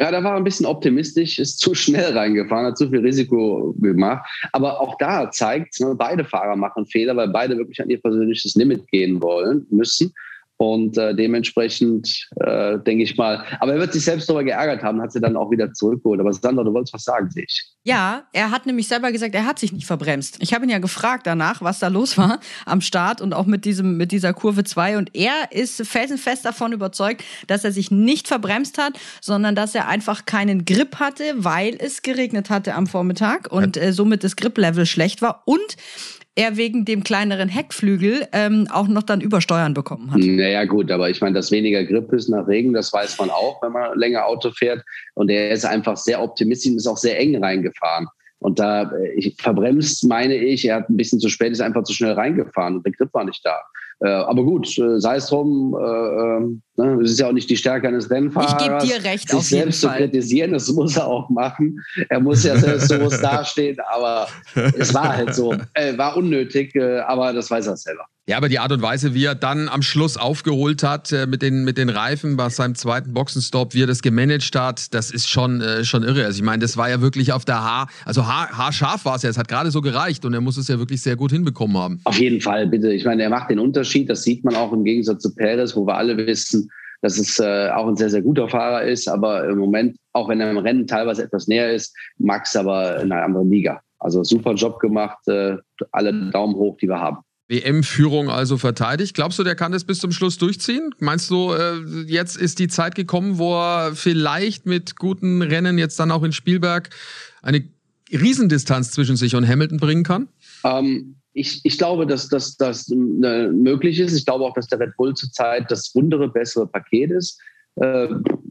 [0.00, 4.24] Ja, da war ein bisschen optimistisch, ist zu schnell reingefahren, hat zu viel Risiko gemacht.
[4.52, 8.54] Aber auch da zeigt, ne, beide Fahrer machen Fehler, weil beide wirklich an ihr persönliches
[8.54, 10.14] Limit gehen wollen, müssen.
[10.58, 15.00] Und äh, dementsprechend äh, denke ich mal, aber er wird sich selbst darüber geärgert haben,
[15.00, 16.18] hat sie dann auch wieder zurückgeholt.
[16.18, 17.64] Aber Sandra, du wolltest was sagen, sehe ich.
[17.84, 20.36] Ja, er hat nämlich selber gesagt, er hat sich nicht verbremst.
[20.40, 23.64] Ich habe ihn ja gefragt danach, was da los war am Start und auch mit
[23.64, 28.26] diesem mit dieser Kurve 2 und er ist felsenfest davon überzeugt, dass er sich nicht
[28.26, 33.52] verbremst hat, sondern dass er einfach keinen Grip hatte, weil es geregnet hatte am Vormittag
[33.52, 35.76] und äh, somit das Grip-Level schlecht war und
[36.38, 40.20] er wegen dem kleineren Heckflügel ähm, auch noch dann Übersteuern bekommen hat.
[40.20, 43.60] Naja, gut, aber ich meine, dass weniger Grip ist nach Regen, das weiß man auch,
[43.60, 44.84] wenn man länger Auto fährt.
[45.14, 48.06] Und er ist einfach sehr optimistisch und ist auch sehr eng reingefahren.
[48.38, 51.82] Und da äh, ich, verbremst, meine ich, er hat ein bisschen zu spät, ist einfach
[51.82, 53.58] zu schnell reingefahren und der Grip war nicht da.
[54.00, 57.50] Äh, aber gut, äh, sei es drum, äh, ähm, ne, es ist ja auch nicht
[57.50, 58.52] die Stärke eines Rennfahrers.
[58.52, 59.96] Ich gebe dir recht, sich auf selbst Fall.
[59.96, 61.80] zu kritisieren, das muss er auch machen.
[62.08, 64.28] Er muss ja selbstbewusst dastehen, aber
[64.78, 65.52] es war halt so.
[65.74, 68.04] Äh, war unnötig, äh, aber das weiß er selber.
[68.28, 71.40] Ja, aber die Art und Weise, wie er dann am Schluss aufgeholt hat äh, mit,
[71.40, 75.30] den, mit den Reifen bei seinem zweiten Boxenstopp, wie er das gemanagt hat, das ist
[75.30, 76.26] schon, äh, schon irre.
[76.26, 79.22] Also ich meine, das war ja wirklich auf der Haar, also Haar, haarscharf war es
[79.22, 81.78] ja, es hat gerade so gereicht und er muss es ja wirklich sehr gut hinbekommen
[81.78, 82.00] haben.
[82.04, 82.92] Auf jeden Fall, bitte.
[82.92, 85.86] Ich meine, er macht den Unterschied, das sieht man auch im Gegensatz zu Perez, wo
[85.86, 89.56] wir alle wissen, dass es äh, auch ein sehr, sehr guter Fahrer ist, aber im
[89.56, 93.48] Moment, auch wenn er im Rennen teilweise etwas näher ist, Max aber in einer anderen
[93.48, 93.80] Liga.
[94.00, 95.56] Also super Job gemacht, äh,
[95.92, 97.18] alle Daumen hoch, die wir haben.
[97.48, 99.14] WM-Führung also verteidigt.
[99.14, 100.90] Glaubst du, der kann das bis zum Schluss durchziehen?
[100.98, 105.98] Meinst du, äh, jetzt ist die Zeit gekommen, wo er vielleicht mit guten Rennen jetzt
[105.98, 106.90] dann auch in Spielberg
[107.42, 107.64] eine
[108.12, 110.28] Riesendistanz zwischen sich und Hamilton bringen kann?
[110.64, 112.94] Ähm, ich, ich glaube, dass das äh,
[113.48, 114.14] möglich ist.
[114.16, 117.40] Ich glaube auch, dass der Red Bull zurzeit das rundere, bessere Paket ist.
[117.76, 118.08] Äh,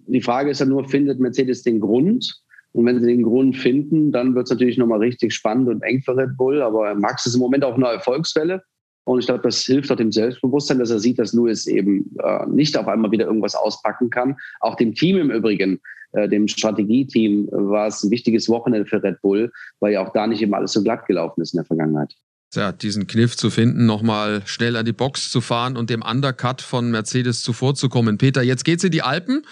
[0.07, 2.41] die Frage ist ja nur, findet Mercedes den Grund?
[2.71, 6.01] Und wenn sie den Grund finden, dann wird es natürlich nochmal richtig spannend und eng
[6.01, 6.62] für Red Bull.
[6.62, 8.63] Aber Max ist im Moment auch eine Erfolgswelle.
[9.08, 12.46] Und ich glaube, das hilft auch dem Selbstbewusstsein, dass er sieht, dass Lewis eben äh,
[12.46, 14.36] nicht auf einmal wieder irgendwas auspacken kann.
[14.60, 15.80] Auch dem Team im Übrigen,
[16.12, 20.28] äh, dem Strategieteam, war es ein wichtiges Wochenende für Red Bull, weil ja auch da
[20.28, 22.15] nicht immer alles so glatt gelaufen ist in der Vergangenheit.
[22.54, 26.62] Ja, diesen Kniff zu finden, nochmal schnell an die Box zu fahren und dem Undercut
[26.62, 28.17] von Mercedes zuvorzukommen.
[28.17, 29.43] Peter, jetzt geht's in die Alpen.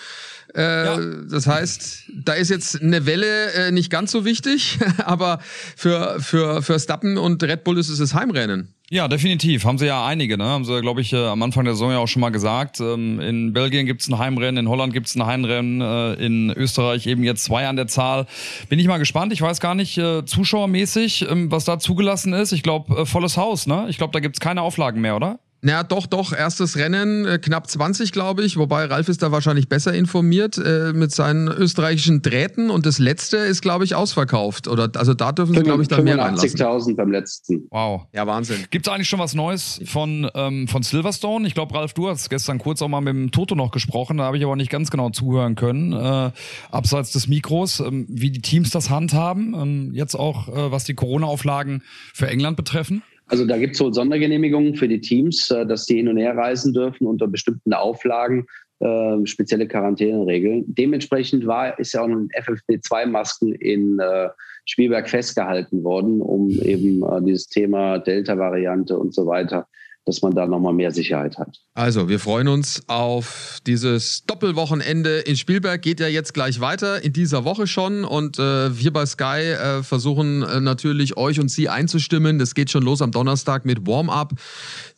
[0.54, 1.00] Äh, ja.
[1.30, 5.40] Das heißt, da ist jetzt eine Welle äh, nicht ganz so wichtig, aber
[5.78, 8.75] für, für, für Stappen und Red Bull ist es das Heimrennen.
[8.92, 9.66] Ja, definitiv.
[9.66, 10.44] Haben sie ja einige, ne?
[10.44, 12.80] Haben sie, glaube ich, äh, am Anfang der Saison ja auch schon mal gesagt.
[12.80, 17.24] Ähm, in Belgien gibt's ein Heimrennen, in Holland gibt's ein Heimrennen, äh, in Österreich eben
[17.24, 18.28] jetzt zwei an der Zahl.
[18.70, 19.34] Bin ich mal gespannt.
[19.34, 22.52] Ich weiß gar nicht, äh, zuschauermäßig, ähm, was da zugelassen ist.
[22.52, 23.88] Ich glaube, volles Haus, ne?
[23.90, 25.40] Ich glaube, da gibt's keine Auflagen mehr, oder?
[25.66, 26.32] Ja, doch, doch.
[26.32, 28.56] Erstes Rennen, äh, knapp 20, glaube ich.
[28.58, 32.70] Wobei Ralf ist da wahrscheinlich besser informiert äh, mit seinen österreichischen Drähten.
[32.70, 34.68] Und das letzte ist, glaube ich, ausverkauft.
[34.68, 36.50] Oder, also da dürfen sie, glaube ich, dann mehr reinlassen.
[36.52, 37.68] 85.000 beim letzten.
[37.72, 38.04] Wow.
[38.14, 38.66] Ja, Wahnsinn.
[38.70, 41.48] Gibt es eigentlich schon was Neues von, ähm, von Silverstone?
[41.48, 44.18] Ich glaube, Ralf, du hast gestern kurz auch mal mit dem Toto noch gesprochen.
[44.18, 45.94] Da habe ich aber nicht ganz genau zuhören können.
[45.94, 46.32] Äh,
[46.70, 49.56] abseits des Mikros, ähm, wie die Teams das handhaben.
[49.60, 51.82] Ähm, jetzt auch, äh, was die Corona-Auflagen
[52.14, 53.02] für England betreffen.
[53.28, 56.36] Also da gibt es wohl Sondergenehmigungen für die Teams, äh, dass die hin und her
[56.36, 58.46] reisen dürfen unter bestimmten Auflagen,
[58.80, 60.66] äh, spezielle Quarantäneregeln.
[60.68, 64.30] Dementsprechend war, ist ja auch ein FFP2-Masken in äh,
[64.66, 69.68] Spielberg festgehalten worden, um eben äh, dieses Thema Delta-Variante und so weiter
[70.06, 71.60] dass man da nochmal mehr Sicherheit hat.
[71.74, 75.82] Also, wir freuen uns auf dieses Doppelwochenende in Spielberg.
[75.82, 78.04] Geht ja jetzt gleich weiter, in dieser Woche schon.
[78.04, 82.38] Und äh, wir bei Sky äh, versuchen äh, natürlich euch und Sie einzustimmen.
[82.38, 84.34] Das geht schon los am Donnerstag mit Warm-up,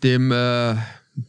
[0.03, 0.75] dem äh,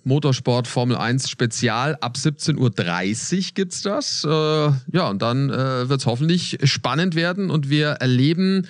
[0.04, 1.96] Motorsport Formel 1 Spezial.
[2.00, 4.24] Ab 17.30 Uhr gibt's das.
[4.24, 8.66] Äh, ja, und dann äh, wird es hoffentlich spannend werden und wir erleben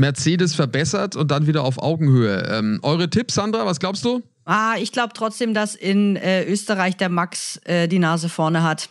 [0.00, 2.48] Mercedes verbessert und dann wieder auf Augenhöhe.
[2.50, 4.22] Ähm, eure Tipps, Sandra, was glaubst du?
[4.46, 8.88] Ah, ich glaube trotzdem, dass in äh, Österreich der Max äh, die Nase vorne hat.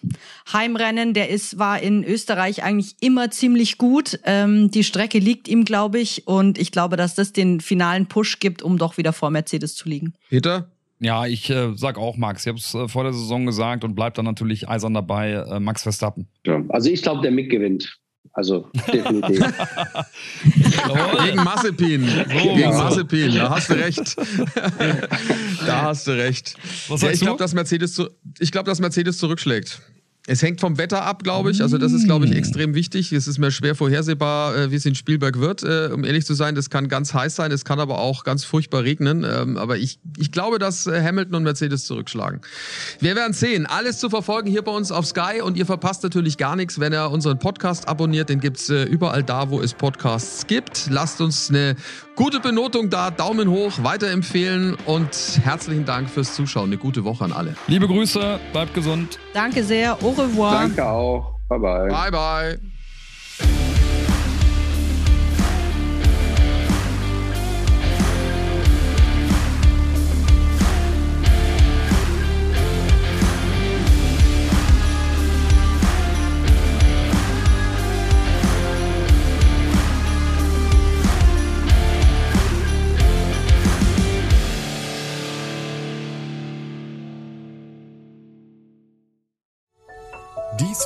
[0.54, 4.20] Heimrennen, der ist, war in Österreich eigentlich immer ziemlich gut.
[4.24, 8.40] Ähm, die Strecke liegt ihm, glaube ich, und ich glaube, dass das den finalen Push
[8.40, 10.14] gibt, um doch wieder vor Mercedes zu liegen.
[10.30, 10.70] Peter?
[11.00, 12.46] Ja, ich äh, sag auch Max.
[12.46, 15.60] Ich habe es äh, vor der Saison gesagt und bleibt dann natürlich eisern dabei, äh,
[15.60, 16.28] Max Verstappen.
[16.46, 17.98] Ja, also ich glaube, der Mick gewinnt.
[18.34, 19.40] Also definitiv.
[21.26, 22.08] Gegen Massepin.
[22.08, 22.24] So,
[22.56, 24.16] Gegen Massepin, da hast du recht.
[25.66, 26.56] da hast du recht.
[26.88, 29.82] Was ja, sagst ich glaube, dass Mercedes, zu, ich glaub, dass Mercedes zurückschlägt.
[30.30, 31.64] Es hängt vom Wetter ab, glaube ich.
[31.64, 33.12] Also das ist, glaube ich, extrem wichtig.
[33.12, 35.64] Es ist mir schwer vorhersehbar, äh, wie es in Spielberg wird.
[35.64, 38.44] Äh, um ehrlich zu sein, das kann ganz heiß sein, es kann aber auch ganz
[38.44, 39.26] furchtbar regnen.
[39.28, 42.42] Ähm, aber ich, ich glaube, dass äh, Hamilton und Mercedes zurückschlagen.
[43.00, 43.66] Wir werden sehen.
[43.66, 46.94] Alles zu verfolgen hier bei uns auf Sky und ihr verpasst natürlich gar nichts, wenn
[46.94, 48.30] ihr unseren Podcast abonniert.
[48.30, 50.90] Den gibt's äh, überall da, wo es Podcasts gibt.
[50.92, 51.76] Lasst uns eine
[52.20, 56.66] gute Benotung da, Daumen hoch, weiterempfehlen und herzlichen Dank fürs Zuschauen.
[56.66, 57.56] Eine gute Woche an alle.
[57.68, 59.18] Liebe Grüße, bleibt gesund.
[59.34, 59.94] Danke sehr.
[60.04, 60.52] Au revoir.
[60.52, 61.40] Danke auch.
[61.48, 61.88] Bye bye.
[61.88, 62.60] Bye, bye.